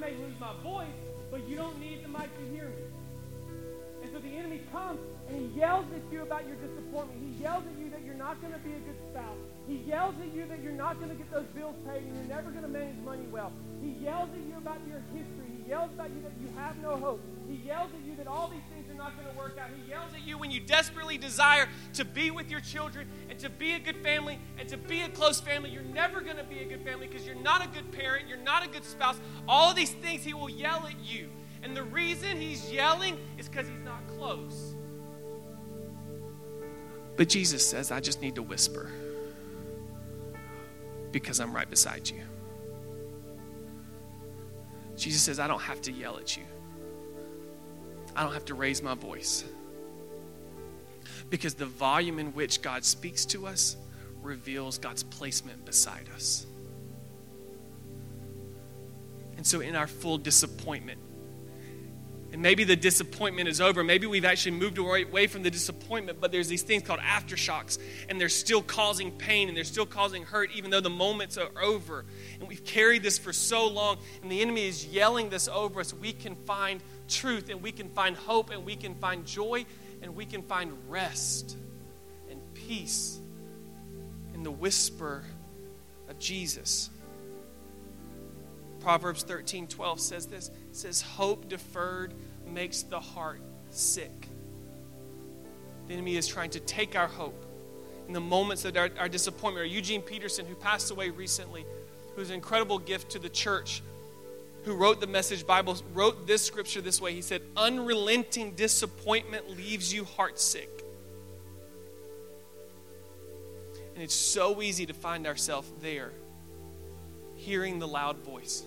may 0.02 0.18
lose 0.18 0.34
my 0.40 0.52
voice, 0.64 0.98
but 1.30 1.46
you 1.48 1.54
don't 1.54 1.78
need 1.78 2.02
the 2.02 2.08
mic 2.08 2.26
to 2.26 2.44
hear 2.50 2.66
me. 2.66 2.82
And 4.02 4.10
so 4.12 4.18
the 4.18 4.34
enemy 4.34 4.60
comes 4.72 4.98
and 5.28 5.38
he 5.38 5.46
yells 5.56 5.86
at 5.94 6.02
you 6.12 6.22
about 6.22 6.42
your 6.44 6.56
disappointment. 6.56 7.22
He 7.22 7.40
yells 7.40 7.62
at 7.70 7.78
you 7.78 7.88
that 7.90 8.02
you're 8.04 8.18
not 8.18 8.42
going 8.42 8.52
to 8.52 8.58
be 8.58 8.72
a 8.74 8.82
good 8.82 8.98
spouse. 9.14 9.38
He 9.68 9.76
yells 9.86 10.16
at 10.18 10.34
you 10.34 10.44
that 10.46 10.60
you're 10.60 10.74
not 10.74 10.98
going 10.98 11.10
to 11.10 11.14
get 11.14 11.30
those 11.30 11.46
bills 11.54 11.76
paid 11.86 12.02
and 12.02 12.16
you're 12.16 12.34
never 12.34 12.50
going 12.50 12.66
to 12.66 12.68
manage 12.68 12.98
money 13.04 13.22
well. 13.30 13.52
He 13.80 13.90
yells 14.02 14.28
at 14.34 14.42
you 14.42 14.58
about 14.58 14.82
your 14.90 14.98
history. 15.14 15.62
He 15.62 15.70
yells 15.70 15.92
about 15.94 16.10
you 16.10 16.20
that 16.26 16.34
you 16.42 16.50
have 16.58 16.76
no 16.82 16.96
hope. 16.96 17.20
He 17.52 17.68
yells 17.68 17.90
at 17.92 18.00
you 18.08 18.16
that 18.16 18.26
all 18.26 18.48
these 18.48 18.62
things 18.72 18.90
are 18.90 18.96
not 18.96 19.14
going 19.14 19.30
to 19.30 19.38
work 19.38 19.58
out. 19.58 19.68
He 19.76 19.90
yells 19.90 20.14
at 20.14 20.26
you 20.26 20.38
when 20.38 20.50
you 20.50 20.58
desperately 20.58 21.18
desire 21.18 21.68
to 21.92 22.04
be 22.04 22.30
with 22.30 22.50
your 22.50 22.60
children 22.60 23.06
and 23.28 23.38
to 23.40 23.50
be 23.50 23.72
a 23.72 23.78
good 23.78 23.96
family 23.96 24.38
and 24.58 24.66
to 24.70 24.78
be 24.78 25.02
a 25.02 25.08
close 25.10 25.38
family. 25.38 25.68
You're 25.68 25.82
never 25.82 26.22
going 26.22 26.38
to 26.38 26.44
be 26.44 26.60
a 26.60 26.64
good 26.64 26.82
family 26.82 27.08
because 27.08 27.26
you're 27.26 27.34
not 27.34 27.62
a 27.62 27.68
good 27.68 27.92
parent. 27.92 28.26
You're 28.26 28.38
not 28.38 28.64
a 28.64 28.68
good 28.70 28.86
spouse. 28.86 29.20
All 29.46 29.68
of 29.68 29.76
these 29.76 29.90
things, 29.90 30.24
he 30.24 30.32
will 30.32 30.48
yell 30.48 30.86
at 30.86 30.98
you. 31.04 31.28
And 31.62 31.76
the 31.76 31.82
reason 31.82 32.40
he's 32.40 32.72
yelling 32.72 33.18
is 33.36 33.50
because 33.50 33.68
he's 33.68 33.84
not 33.84 34.00
close. 34.16 34.74
But 37.16 37.28
Jesus 37.28 37.68
says, 37.68 37.90
I 37.90 38.00
just 38.00 38.22
need 38.22 38.36
to 38.36 38.42
whisper 38.42 38.90
because 41.10 41.38
I'm 41.38 41.54
right 41.54 41.68
beside 41.68 42.08
you. 42.08 42.22
Jesus 44.96 45.20
says, 45.20 45.38
I 45.38 45.46
don't 45.46 45.60
have 45.60 45.82
to 45.82 45.92
yell 45.92 46.16
at 46.16 46.34
you. 46.34 46.44
I 48.14 48.22
don't 48.22 48.34
have 48.34 48.44
to 48.46 48.54
raise 48.54 48.82
my 48.82 48.94
voice. 48.94 49.44
Because 51.30 51.54
the 51.54 51.66
volume 51.66 52.18
in 52.18 52.32
which 52.34 52.62
God 52.62 52.84
speaks 52.84 53.24
to 53.26 53.46
us 53.46 53.76
reveals 54.20 54.78
God's 54.78 55.02
placement 55.02 55.64
beside 55.64 56.08
us. 56.14 56.46
And 59.36 59.46
so, 59.46 59.60
in 59.60 59.74
our 59.74 59.86
full 59.86 60.18
disappointment, 60.18 61.00
and 62.32 62.40
maybe 62.40 62.64
the 62.64 62.76
disappointment 62.76 63.46
is 63.48 63.60
over. 63.60 63.84
Maybe 63.84 64.06
we've 64.06 64.24
actually 64.24 64.52
moved 64.52 64.78
away 64.78 65.26
from 65.26 65.42
the 65.42 65.50
disappointment, 65.50 66.18
but 66.20 66.32
there's 66.32 66.48
these 66.48 66.62
things 66.62 66.82
called 66.82 67.00
aftershocks, 67.00 67.78
and 68.08 68.18
they're 68.20 68.30
still 68.30 68.62
causing 68.62 69.12
pain 69.12 69.48
and 69.48 69.56
they're 69.56 69.64
still 69.64 69.84
causing 69.84 70.24
hurt, 70.24 70.50
even 70.54 70.70
though 70.70 70.80
the 70.80 70.90
moments 70.90 71.36
are 71.36 71.50
over. 71.62 72.06
And 72.40 72.48
we've 72.48 72.64
carried 72.64 73.02
this 73.02 73.18
for 73.18 73.32
so 73.32 73.68
long, 73.68 73.98
and 74.22 74.32
the 74.32 74.40
enemy 74.40 74.66
is 74.66 74.86
yelling 74.86 75.28
this 75.28 75.46
over 75.46 75.80
us. 75.80 75.92
We 75.92 76.12
can 76.12 76.34
find 76.34 76.82
truth, 77.06 77.50
and 77.50 77.62
we 77.62 77.70
can 77.70 77.90
find 77.90 78.16
hope, 78.16 78.50
and 78.50 78.64
we 78.64 78.76
can 78.76 78.94
find 78.94 79.26
joy, 79.26 79.66
and 80.00 80.16
we 80.16 80.24
can 80.24 80.42
find 80.42 80.72
rest 80.88 81.56
and 82.30 82.40
peace 82.54 83.18
in 84.32 84.42
the 84.42 84.50
whisper 84.50 85.22
of 86.08 86.18
Jesus. 86.18 86.88
Proverbs 88.82 89.22
13 89.22 89.68
12 89.68 90.00
says 90.00 90.26
this 90.26 90.48
it 90.48 90.76
says, 90.76 91.00
Hope 91.00 91.48
deferred 91.48 92.14
makes 92.46 92.82
the 92.82 92.98
heart 92.98 93.40
sick. 93.70 94.28
The 95.86 95.94
enemy 95.94 96.16
is 96.16 96.26
trying 96.26 96.50
to 96.50 96.60
take 96.60 96.96
our 96.96 97.06
hope 97.06 97.46
in 98.08 98.12
the 98.12 98.20
moments 98.20 98.64
of 98.64 98.76
our, 98.76 98.90
our 98.98 99.08
disappointment. 99.08 99.64
Or 99.64 99.68
Eugene 99.68 100.02
Peterson, 100.02 100.46
who 100.46 100.54
passed 100.54 100.90
away 100.90 101.10
recently, 101.10 101.64
who's 102.16 102.28
an 102.28 102.34
incredible 102.34 102.78
gift 102.78 103.10
to 103.12 103.18
the 103.18 103.28
church, 103.28 103.82
who 104.64 104.74
wrote 104.74 105.00
the 105.00 105.06
Message 105.06 105.46
Bible, 105.46 105.76
wrote 105.94 106.26
this 106.26 106.42
scripture 106.42 106.80
this 106.80 107.00
way. 107.00 107.14
He 107.14 107.22
said, 107.22 107.42
Unrelenting 107.56 108.54
disappointment 108.54 109.48
leaves 109.56 109.92
you 109.92 110.04
heartsick. 110.04 110.68
And 113.94 114.02
it's 114.02 114.14
so 114.14 114.60
easy 114.62 114.86
to 114.86 114.94
find 114.94 115.26
ourselves 115.26 115.70
there, 115.80 116.12
hearing 117.36 117.78
the 117.78 117.88
loud 117.88 118.18
voice 118.18 118.64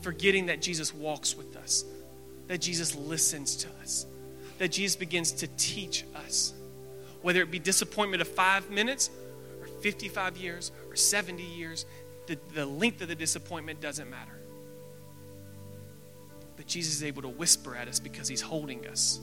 forgetting 0.00 0.46
that 0.46 0.62
Jesus 0.62 0.94
walks 0.94 1.36
with 1.36 1.56
us, 1.56 1.84
that 2.46 2.60
Jesus 2.60 2.94
listens 2.94 3.56
to 3.56 3.68
us, 3.82 4.06
that 4.58 4.72
Jesus 4.72 4.96
begins 4.96 5.32
to 5.32 5.46
teach 5.56 6.04
us. 6.26 6.52
Whether 7.22 7.42
it 7.42 7.50
be 7.50 7.58
disappointment 7.58 8.22
of 8.22 8.28
five 8.28 8.70
minutes, 8.70 9.10
or 9.60 9.66
55 9.66 10.36
years, 10.36 10.70
or 10.88 10.96
70 10.96 11.42
years, 11.42 11.84
the, 12.26 12.38
the 12.54 12.66
length 12.66 13.00
of 13.02 13.08
the 13.08 13.14
disappointment 13.14 13.80
doesn't 13.80 14.08
matter. 14.08 14.38
But 16.56 16.66
Jesus 16.66 16.94
is 16.94 17.04
able 17.04 17.22
to 17.22 17.28
whisper 17.28 17.74
at 17.74 17.88
us 17.88 18.00
because 18.00 18.28
he's 18.28 18.40
holding 18.40 18.86
us, 18.86 19.20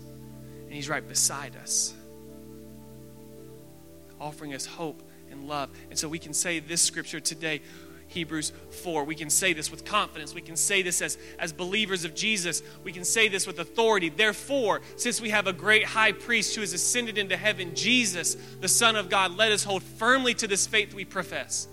and 0.64 0.74
he's 0.74 0.90
right 0.90 1.08
beside 1.08 1.56
us, 1.58 1.94
offering 4.20 4.54
us 4.54 4.66
hope 4.66 5.04
and 5.30 5.48
love. 5.48 5.70
And 5.90 5.98
so 6.00 6.08
we 6.08 6.20
can 6.20 6.34
say 6.34 6.60
this 6.60 6.82
scripture 6.82 7.20
today 7.20 7.62
Hebrews 8.08 8.52
4. 8.70 9.04
We 9.04 9.16
can 9.16 9.30
say 9.30 9.54
this 9.54 9.72
with 9.72 9.86
confidence. 9.86 10.34
We 10.34 10.42
can 10.42 10.56
say 10.56 10.82
this 10.82 11.02
as, 11.02 11.18
as 11.40 11.52
believers 11.52 12.06
of 12.06 12.16
Jesus. 12.16 12.62
We 12.84 12.92
can 12.92 13.04
say 13.04 13.28
this 13.28 13.48
with 13.48 13.60
authority. 13.60 14.10
Therefore, 14.10 14.82
since 14.96 15.20
we 15.20 15.30
have 15.30 15.48
a 15.48 15.54
great 15.54 15.84
high 15.84 16.12
priest 16.12 16.56
who 16.56 16.62
has 16.62 16.74
ascended 16.74 17.18
into 17.18 17.36
heaven, 17.36 17.76
Jesus, 17.76 18.36
the 18.62 18.68
Son 18.68 18.96
of 18.96 19.10
God, 19.10 19.36
let 19.36 19.52
us 19.52 19.64
hold 19.64 19.84
firmly 19.84 20.34
to 20.36 20.48
this 20.48 20.68
faith 20.68 20.94
we 20.94 21.06
profess. 21.06 21.68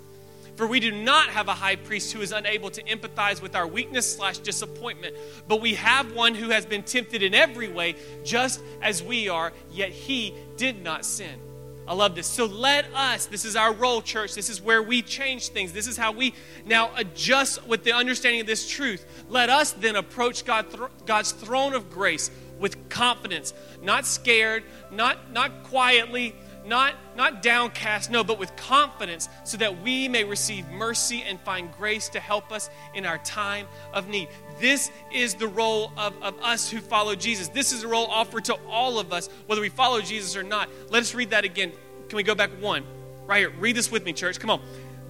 For 0.57 0.67
we 0.67 0.81
do 0.81 0.91
not 0.91 1.31
have 1.31 1.49
a 1.49 1.55
high 1.55 1.77
priest 1.77 2.13
who 2.13 2.21
is 2.21 2.33
unable 2.33 2.71
to 2.71 2.83
empathize 2.83 3.41
with 3.41 3.57
our 3.57 3.67
weakness 3.67 4.15
slash 4.15 4.39
disappointment, 4.39 5.17
but 5.49 5.61
we 5.61 5.75
have 5.75 6.15
one 6.15 6.35
who 6.35 6.51
has 6.51 6.67
been 6.67 6.83
tempted 6.83 7.23
in 7.23 7.35
every 7.35 7.69
way, 7.69 7.97
just 8.23 8.61
as 8.83 9.03
we 9.03 9.29
are, 9.29 9.53
yet 9.71 9.91
he 9.91 10.35
did 10.57 10.83
not 10.83 11.07
sin. 11.07 11.41
I 11.87 11.95
love 11.95 12.15
this. 12.15 12.29
So 12.29 12.47
let 12.47 12.87
us, 12.95 13.27
this 13.27 13.45
is 13.45 13.57
our 13.57 13.73
role, 13.73 14.03
church. 14.03 14.35
This 14.35 14.49
is 14.49 14.63
where 14.63 14.83
we 14.83 15.03
change 15.03 15.49
things. 15.49 15.73
This 15.73 15.89
is 15.89 15.97
how 15.97 16.13
we 16.13 16.35
now 16.65 16.91
adjust 16.97 17.67
with 17.67 17.83
the 17.83 17.93
understanding 17.93 18.41
of 18.41 18.47
this 18.47 18.69
truth. 18.69 19.05
Let 19.29 19.51
us 19.51 19.73
then 19.73 19.97
approach 19.97 20.45
God, 20.45 20.67
God's 21.07 21.33
throne 21.33 21.75
of 21.75 21.91
grace 21.91 22.31
with 22.61 22.89
confidence, 22.89 23.53
not 23.83 24.07
scared, 24.07 24.63
not, 24.93 25.33
not 25.33 25.65
quietly, 25.65 26.37
not, 26.65 26.95
not 27.17 27.43
downcast, 27.43 28.11
no, 28.11 28.23
but 28.23 28.39
with 28.39 28.55
confidence, 28.57 29.29
so 29.45 29.57
that 29.57 29.83
we 29.83 30.09
may 30.09 30.25
receive 30.25 30.69
mercy 30.69 31.23
and 31.27 31.41
find 31.41 31.73
grace 31.73 32.09
to 32.11 32.21
help 32.21 32.53
us 32.53 32.71
in 32.95 33.05
our 33.05 33.19
time 33.19 33.67
of 33.93 34.09
need. 34.09 34.29
This 34.61 34.91
is 35.13 35.35
the 35.35 35.49
role 35.49 35.93
of, 35.97 36.21
of 36.23 36.39
us 36.41 36.71
who 36.71 36.81
follow 36.81 37.15
Jesus. 37.15 37.49
This 37.49 37.73
is 37.73 37.83
a 37.83 37.89
role 37.89 38.07
offered 38.07 38.45
to 38.47 38.55
all 38.69 38.99
of 38.99 39.13
us, 39.13 39.29
whether 39.47 39.61
we 39.61 39.69
follow 39.69 40.01
Jesus 40.01 40.37
or 40.37 40.43
not. 40.43 40.69
Let 40.91 41.03
us 41.03 41.15
read 41.15 41.31
that 41.31 41.45
again. 41.45 41.73
Can 42.09 42.17
we 42.17 42.23
go 42.23 42.35
back 42.35 42.51
one? 42.61 42.85
Right 43.27 43.39
here. 43.39 43.51
Read 43.59 43.77
this 43.77 43.91
with 43.91 44.05
me, 44.05 44.13
church. 44.13 44.39
Come 44.39 44.51
on. 44.51 44.61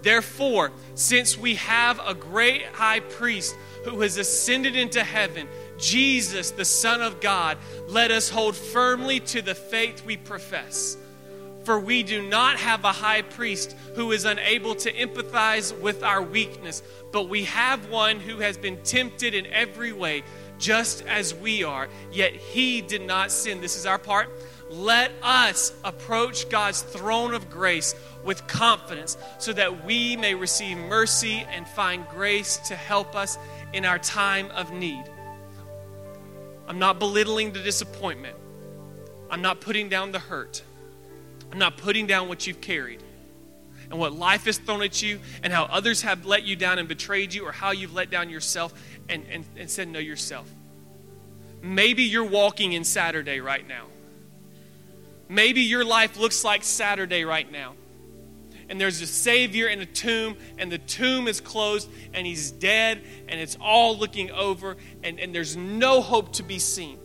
Therefore, 0.02 0.72
since 0.94 1.38
we 1.38 1.54
have 1.56 2.00
a 2.04 2.12
great 2.12 2.64
high 2.66 3.00
priest 3.00 3.54
who 3.84 4.00
has 4.00 4.18
ascended 4.18 4.74
into 4.74 5.02
heaven, 5.04 5.46
Jesus, 5.78 6.50
the 6.50 6.64
Son 6.64 7.00
of 7.00 7.20
God, 7.20 7.58
let 7.88 8.10
us 8.10 8.28
hold 8.28 8.56
firmly 8.56 9.20
to 9.20 9.42
the 9.42 9.54
faith 9.54 10.04
we 10.04 10.16
profess. 10.16 10.96
For 11.64 11.78
we 11.78 12.02
do 12.02 12.22
not 12.22 12.56
have 12.56 12.84
a 12.84 12.92
high 12.92 13.22
priest 13.22 13.76
who 13.94 14.10
is 14.12 14.24
unable 14.24 14.74
to 14.76 14.92
empathize 14.92 15.78
with 15.80 16.02
our 16.02 16.20
weakness, 16.20 16.82
but 17.12 17.28
we 17.28 17.44
have 17.44 17.88
one 17.88 18.18
who 18.18 18.38
has 18.38 18.56
been 18.56 18.82
tempted 18.82 19.34
in 19.34 19.46
every 19.46 19.92
way, 19.92 20.24
just 20.58 21.04
as 21.06 21.34
we 21.34 21.62
are, 21.62 21.88
yet 22.10 22.32
he 22.32 22.80
did 22.80 23.02
not 23.02 23.30
sin. 23.30 23.60
This 23.60 23.76
is 23.76 23.86
our 23.86 23.98
part. 23.98 24.28
Let 24.70 25.12
us 25.22 25.72
approach 25.84 26.48
God's 26.48 26.80
throne 26.82 27.34
of 27.34 27.50
grace 27.50 27.94
with 28.24 28.46
confidence 28.46 29.16
so 29.38 29.52
that 29.52 29.84
we 29.84 30.16
may 30.16 30.34
receive 30.34 30.78
mercy 30.78 31.46
and 31.50 31.68
find 31.68 32.08
grace 32.08 32.56
to 32.68 32.76
help 32.76 33.14
us 33.14 33.38
in 33.72 33.84
our 33.84 33.98
time 33.98 34.50
of 34.52 34.72
need. 34.72 35.04
I'm 36.66 36.78
not 36.78 36.98
belittling 36.98 37.52
the 37.52 37.62
disappointment, 37.62 38.36
I'm 39.30 39.42
not 39.42 39.60
putting 39.60 39.88
down 39.88 40.10
the 40.10 40.18
hurt. 40.18 40.62
I'm 41.52 41.58
not 41.58 41.76
putting 41.76 42.06
down 42.06 42.28
what 42.28 42.46
you've 42.46 42.60
carried. 42.62 43.02
and 43.90 44.00
what 44.00 44.14
life 44.14 44.46
has 44.46 44.56
thrown 44.56 44.82
at 44.82 45.02
you 45.02 45.20
and 45.42 45.52
how 45.52 45.64
others 45.64 46.00
have 46.00 46.24
let 46.24 46.44
you 46.44 46.56
down 46.56 46.78
and 46.78 46.88
betrayed 46.88 47.34
you 47.34 47.46
or 47.46 47.52
how 47.52 47.72
you've 47.72 47.92
let 47.92 48.08
down 48.08 48.30
yourself 48.30 48.72
and, 49.10 49.26
and, 49.30 49.44
and 49.58 49.70
said 49.70 49.86
no 49.86 49.98
yourself. 49.98 50.50
Maybe 51.60 52.04
you're 52.04 52.24
walking 52.24 52.72
in 52.72 52.84
Saturday 52.84 53.40
right 53.40 53.68
now. 53.68 53.88
Maybe 55.28 55.60
your 55.60 55.84
life 55.84 56.16
looks 56.16 56.42
like 56.42 56.64
Saturday 56.64 57.24
right 57.24 57.50
now. 57.52 57.74
And 58.70 58.80
there's 58.80 59.02
a 59.02 59.06
Savior 59.06 59.68
in 59.68 59.80
a 59.80 59.86
tomb, 59.86 60.38
and 60.56 60.72
the 60.72 60.78
tomb 60.78 61.28
is 61.28 61.42
closed, 61.42 61.90
and 62.14 62.26
He's 62.26 62.50
dead, 62.50 63.02
and 63.28 63.38
it's 63.38 63.58
all 63.60 63.98
looking 63.98 64.30
over, 64.30 64.78
and, 65.02 65.20
and 65.20 65.34
there's 65.34 65.56
no 65.56 66.00
hope 66.00 66.32
to 66.34 66.42
be 66.42 66.58
seen. 66.58 66.98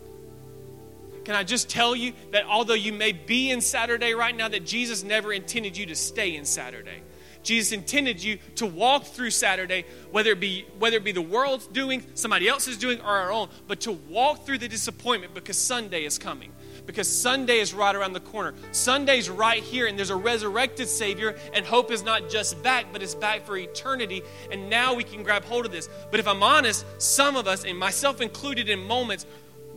Can 1.24 1.34
I 1.34 1.44
just 1.44 1.68
tell 1.68 1.94
you 1.94 2.12
that 2.32 2.44
although 2.46 2.74
you 2.74 2.92
may 2.92 3.12
be 3.12 3.50
in 3.50 3.60
Saturday 3.60 4.14
right 4.14 4.34
now, 4.34 4.48
that 4.48 4.64
Jesus 4.64 5.02
never 5.02 5.32
intended 5.32 5.76
you 5.76 5.86
to 5.86 5.96
stay 5.96 6.36
in 6.36 6.44
Saturday. 6.44 7.02
Jesus 7.42 7.72
intended 7.72 8.22
you 8.22 8.38
to 8.56 8.66
walk 8.66 9.04
through 9.04 9.30
Saturday, 9.30 9.84
whether 10.10 10.32
it 10.32 10.40
be 10.40 10.66
whether 10.78 10.96
it 10.96 11.04
be 11.04 11.12
the 11.12 11.22
world's 11.22 11.66
doing, 11.66 12.04
somebody 12.14 12.48
else 12.48 12.68
is 12.68 12.76
doing, 12.76 13.00
or 13.00 13.06
our 13.06 13.32
own, 13.32 13.48
but 13.66 13.80
to 13.80 13.92
walk 13.92 14.44
through 14.44 14.58
the 14.58 14.68
disappointment 14.68 15.34
because 15.34 15.56
Sunday 15.56 16.04
is 16.04 16.18
coming. 16.18 16.52
Because 16.84 17.08
Sunday 17.08 17.58
is 17.58 17.74
right 17.74 17.94
around 17.94 18.14
the 18.14 18.20
corner. 18.20 18.54
Sunday's 18.72 19.28
right 19.28 19.62
here, 19.62 19.86
and 19.86 19.98
there's 19.98 20.10
a 20.10 20.16
resurrected 20.16 20.88
Savior, 20.88 21.36
and 21.52 21.64
hope 21.66 21.90
is 21.90 22.02
not 22.02 22.30
just 22.30 22.62
back, 22.62 22.86
but 22.92 23.02
it's 23.02 23.14
back 23.14 23.44
for 23.44 23.58
eternity. 23.58 24.22
And 24.50 24.70
now 24.70 24.94
we 24.94 25.04
can 25.04 25.22
grab 25.22 25.44
hold 25.44 25.66
of 25.66 25.72
this. 25.72 25.88
But 26.10 26.18
if 26.18 26.26
I'm 26.26 26.42
honest, 26.42 26.86
some 27.00 27.36
of 27.36 27.46
us, 27.46 27.64
and 27.64 27.78
myself 27.78 28.22
included 28.22 28.70
in 28.70 28.78
moments, 28.86 29.26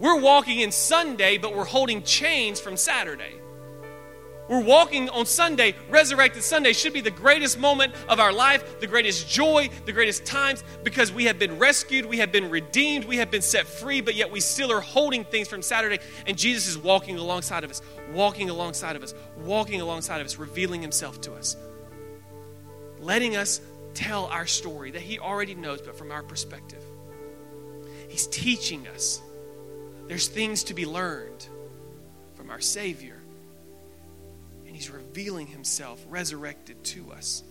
we're 0.01 0.19
walking 0.19 0.59
in 0.59 0.71
Sunday, 0.71 1.37
but 1.37 1.55
we're 1.55 1.63
holding 1.63 2.01
chains 2.01 2.59
from 2.59 2.75
Saturday. 2.75 3.35
We're 4.49 4.63
walking 4.63 5.09
on 5.09 5.27
Sunday. 5.27 5.75
Resurrected 5.91 6.41
Sunday 6.41 6.73
should 6.73 6.91
be 6.91 7.01
the 7.01 7.11
greatest 7.11 7.59
moment 7.59 7.93
of 8.09 8.19
our 8.19 8.33
life, 8.33 8.79
the 8.79 8.87
greatest 8.87 9.29
joy, 9.29 9.69
the 9.85 9.93
greatest 9.93 10.25
times, 10.25 10.63
because 10.83 11.11
we 11.11 11.25
have 11.25 11.37
been 11.37 11.59
rescued, 11.59 12.07
we 12.07 12.17
have 12.17 12.31
been 12.31 12.49
redeemed, 12.49 13.05
we 13.05 13.17
have 13.17 13.29
been 13.29 13.43
set 13.43 13.67
free, 13.67 14.01
but 14.01 14.15
yet 14.15 14.31
we 14.31 14.39
still 14.39 14.71
are 14.71 14.81
holding 14.81 15.23
things 15.23 15.47
from 15.47 15.61
Saturday. 15.61 15.99
And 16.25 16.35
Jesus 16.35 16.67
is 16.67 16.79
walking 16.79 17.19
alongside 17.19 17.63
of 17.63 17.69
us, 17.69 17.83
walking 18.11 18.49
alongside 18.49 18.95
of 18.95 19.03
us, 19.03 19.13
walking 19.37 19.81
alongside 19.81 20.19
of 20.19 20.25
us, 20.25 20.39
revealing 20.39 20.81
himself 20.81 21.21
to 21.21 21.33
us, 21.33 21.55
letting 22.99 23.35
us 23.35 23.61
tell 23.93 24.25
our 24.25 24.47
story 24.47 24.89
that 24.91 25.03
he 25.03 25.19
already 25.19 25.53
knows, 25.53 25.79
but 25.79 25.95
from 25.95 26.11
our 26.11 26.23
perspective. 26.23 26.83
He's 28.09 28.25
teaching 28.25 28.87
us 28.87 29.21
there's 30.12 30.28
things 30.28 30.65
to 30.65 30.74
be 30.74 30.86
learned 30.86 31.47
from 32.36 32.50
our 32.50 32.60
Savior. 32.60 33.15
And 34.67 34.76
He's 34.76 34.89
revealing 34.89 35.47
Himself 35.47 36.04
resurrected 36.10 36.84
to 36.84 37.13
us. 37.13 37.43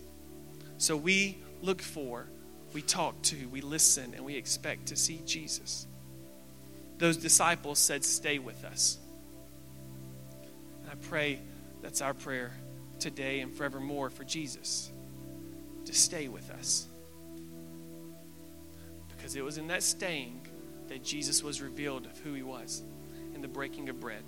So 0.77 0.95
we 0.95 1.39
look 1.63 1.81
for, 1.81 2.27
we 2.71 2.83
talk 2.83 3.19
to, 3.23 3.47
we 3.47 3.61
listen, 3.61 4.13
and 4.15 4.23
we 4.23 4.35
expect 4.35 4.89
to 4.89 4.95
see 4.95 5.23
Jesus. 5.25 5.87
Those 6.99 7.17
disciples 7.17 7.79
said, 7.79 8.05
Stay 8.05 8.37
with 8.37 8.63
us. 8.63 8.99
And 10.83 10.91
I 10.91 10.93
pray 11.07 11.39
that's 11.81 12.01
our 12.01 12.13
prayer 12.13 12.51
today 12.99 13.39
and 13.39 13.51
forevermore 13.51 14.11
for 14.11 14.23
Jesus 14.23 14.91
to 15.85 15.95
stay 15.95 16.27
with 16.27 16.51
us. 16.51 16.85
Because 19.17 19.35
it 19.35 19.43
was 19.43 19.57
in 19.57 19.65
that 19.69 19.81
staying 19.81 20.45
that 20.91 21.05
Jesus 21.05 21.41
was 21.41 21.61
revealed 21.61 22.05
of 22.05 22.19
who 22.19 22.33
he 22.33 22.43
was 22.43 22.83
in 23.33 23.41
the 23.41 23.47
breaking 23.47 23.87
of 23.87 24.01
bread. 24.01 24.23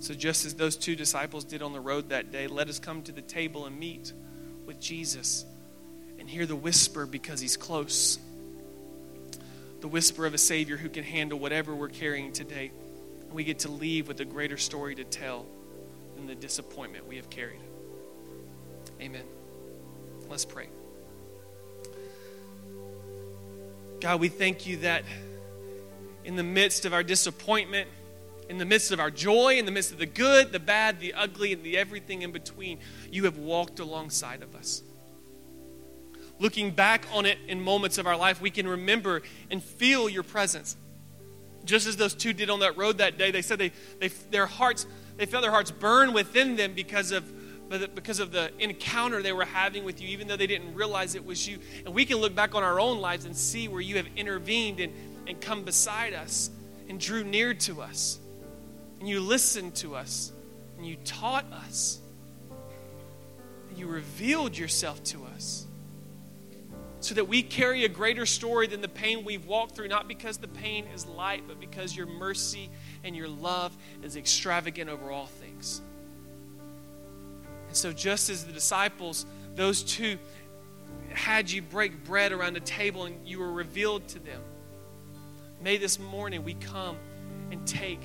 So, 0.00 0.14
just 0.14 0.44
as 0.44 0.54
those 0.54 0.74
two 0.74 0.96
disciples 0.96 1.44
did 1.44 1.62
on 1.62 1.72
the 1.72 1.78
road 1.78 2.08
that 2.08 2.32
day, 2.32 2.48
let 2.48 2.68
us 2.68 2.80
come 2.80 3.02
to 3.02 3.12
the 3.12 3.22
table 3.22 3.66
and 3.66 3.78
meet 3.78 4.12
with 4.66 4.80
Jesus 4.80 5.44
and 6.18 6.28
hear 6.28 6.44
the 6.44 6.56
whisper 6.56 7.06
because 7.06 7.40
he's 7.40 7.56
close. 7.56 8.18
The 9.80 9.86
whisper 9.86 10.26
of 10.26 10.34
a 10.34 10.38
Savior 10.38 10.76
who 10.76 10.88
can 10.88 11.04
handle 11.04 11.38
whatever 11.38 11.72
we're 11.72 11.88
carrying 11.88 12.32
today. 12.32 12.72
And 13.28 13.32
we 13.32 13.44
get 13.44 13.60
to 13.60 13.70
leave 13.70 14.08
with 14.08 14.18
a 14.18 14.24
greater 14.24 14.56
story 14.56 14.96
to 14.96 15.04
tell 15.04 15.46
than 16.16 16.26
the 16.26 16.34
disappointment 16.34 17.06
we 17.06 17.14
have 17.14 17.30
carried. 17.30 17.60
Amen. 19.00 19.22
Let's 20.28 20.44
pray. 20.44 20.68
God, 24.00 24.18
we 24.18 24.28
thank 24.28 24.66
you 24.66 24.78
that 24.78 25.04
in 26.30 26.36
the 26.36 26.44
midst 26.44 26.84
of 26.84 26.92
our 26.92 27.02
disappointment, 27.02 27.88
in 28.48 28.58
the 28.58 28.64
midst 28.64 28.92
of 28.92 29.00
our 29.00 29.10
joy, 29.10 29.58
in 29.58 29.64
the 29.64 29.72
midst 29.72 29.90
of 29.90 29.98
the 29.98 30.06
good, 30.06 30.52
the 30.52 30.60
bad, 30.60 31.00
the 31.00 31.12
ugly, 31.12 31.52
and 31.52 31.64
the 31.64 31.76
everything 31.76 32.22
in 32.22 32.30
between, 32.30 32.78
you 33.10 33.24
have 33.24 33.36
walked 33.36 33.80
alongside 33.80 34.40
of 34.40 34.54
us. 34.54 34.80
Looking 36.38 36.70
back 36.70 37.04
on 37.12 37.26
it 37.26 37.36
in 37.48 37.60
moments 37.60 37.98
of 37.98 38.06
our 38.06 38.16
life, 38.16 38.40
we 38.40 38.48
can 38.48 38.68
remember 38.68 39.22
and 39.50 39.60
feel 39.60 40.08
your 40.08 40.22
presence. 40.22 40.76
Just 41.64 41.88
as 41.88 41.96
those 41.96 42.14
two 42.14 42.32
did 42.32 42.48
on 42.48 42.60
that 42.60 42.76
road 42.76 42.98
that 42.98 43.18
day, 43.18 43.32
they 43.32 43.42
said 43.42 43.58
they, 43.58 43.72
they 43.98 44.06
their 44.06 44.46
hearts, 44.46 44.86
they 45.16 45.26
felt 45.26 45.42
their 45.42 45.50
hearts 45.50 45.72
burn 45.72 46.12
within 46.12 46.54
them 46.54 46.74
because 46.74 47.10
of 47.10 47.24
because 47.94 48.18
of 48.18 48.32
the 48.32 48.50
encounter 48.58 49.22
they 49.22 49.32
were 49.32 49.44
having 49.44 49.84
with 49.84 50.00
you, 50.00 50.08
even 50.08 50.26
though 50.26 50.36
they 50.36 50.48
didn't 50.48 50.74
realize 50.74 51.14
it 51.14 51.24
was 51.24 51.46
you. 51.48 51.58
And 51.84 51.94
we 51.94 52.04
can 52.04 52.18
look 52.18 52.34
back 52.34 52.54
on 52.54 52.64
our 52.64 52.80
own 52.80 53.00
lives 53.00 53.26
and 53.26 53.36
see 53.36 53.68
where 53.68 53.80
you 53.80 53.96
have 53.96 54.06
intervened 54.16 54.80
and 54.80 54.92
and 55.26 55.40
come 55.40 55.64
beside 55.64 56.14
us 56.14 56.50
and 56.88 56.98
drew 56.98 57.24
near 57.24 57.54
to 57.54 57.82
us. 57.82 58.18
And 58.98 59.08
you 59.08 59.20
listened 59.20 59.74
to 59.76 59.94
us 59.96 60.32
and 60.76 60.86
you 60.86 60.96
taught 61.04 61.44
us. 61.52 62.00
And 63.68 63.78
you 63.78 63.86
revealed 63.86 64.56
yourself 64.56 65.02
to 65.04 65.24
us 65.24 65.66
so 67.00 67.14
that 67.14 67.26
we 67.26 67.42
carry 67.42 67.84
a 67.84 67.88
greater 67.88 68.26
story 68.26 68.66
than 68.66 68.82
the 68.82 68.88
pain 68.88 69.24
we've 69.24 69.46
walked 69.46 69.74
through, 69.74 69.88
not 69.88 70.06
because 70.06 70.36
the 70.36 70.48
pain 70.48 70.84
is 70.94 71.06
light, 71.06 71.44
but 71.48 71.58
because 71.58 71.96
your 71.96 72.06
mercy 72.06 72.68
and 73.02 73.16
your 73.16 73.28
love 73.28 73.76
is 74.02 74.16
extravagant 74.16 74.90
over 74.90 75.10
all 75.10 75.26
things. 75.26 75.80
And 77.68 77.76
so, 77.76 77.92
just 77.92 78.28
as 78.28 78.44
the 78.44 78.52
disciples, 78.52 79.24
those 79.54 79.82
two, 79.82 80.18
had 81.12 81.50
you 81.50 81.62
break 81.62 82.04
bread 82.04 82.32
around 82.32 82.56
a 82.56 82.60
table 82.60 83.04
and 83.04 83.26
you 83.26 83.38
were 83.38 83.52
revealed 83.52 84.06
to 84.08 84.18
them, 84.18 84.42
May 85.62 85.76
this 85.76 85.98
morning 85.98 86.42
we 86.42 86.54
come 86.54 86.96
and 87.50 87.66
take 87.66 88.00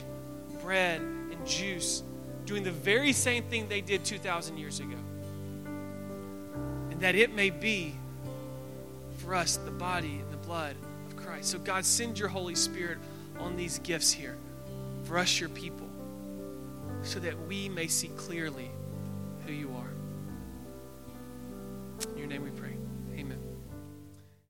bread 0.62 1.00
and 1.00 1.48
juice, 1.48 2.04
doing 2.46 2.64
the 2.64 2.72
very 2.72 3.14
same 3.14 3.44
thing 3.44 3.70
they 3.70 3.82
did 3.82 4.04
2,000 4.04 4.58
years 4.58 4.82
ago. 4.82 4.98
And 6.92 7.00
that 7.00 7.16
it 7.16 7.34
may 7.34 7.50
be 7.50 7.96
for 9.20 9.36
us 9.36 9.56
the 9.56 9.72
body 9.72 10.20
and 10.20 10.32
the 10.32 10.38
blood 10.38 10.76
of 11.08 11.16
Christ. 11.16 11.50
So, 11.52 11.60
God, 11.60 11.86
send 11.86 12.20
your 12.20 12.28
Holy 12.28 12.56
Spirit 12.56 12.98
on 13.40 13.56
these 13.56 13.80
gifts 13.80 14.12
here 14.12 14.36
for 15.06 15.18
us, 15.18 15.40
your 15.40 15.50
people, 15.50 15.88
so 17.04 17.20
that 17.20 17.40
we 17.48 17.70
may 17.70 17.88
see 17.88 18.10
clearly 18.18 18.70
who 19.46 19.54
you 19.54 19.74
are. 19.78 19.92
In 22.12 22.18
your 22.18 22.28
name 22.28 22.44
we 22.44 22.50
pray. 22.50 22.65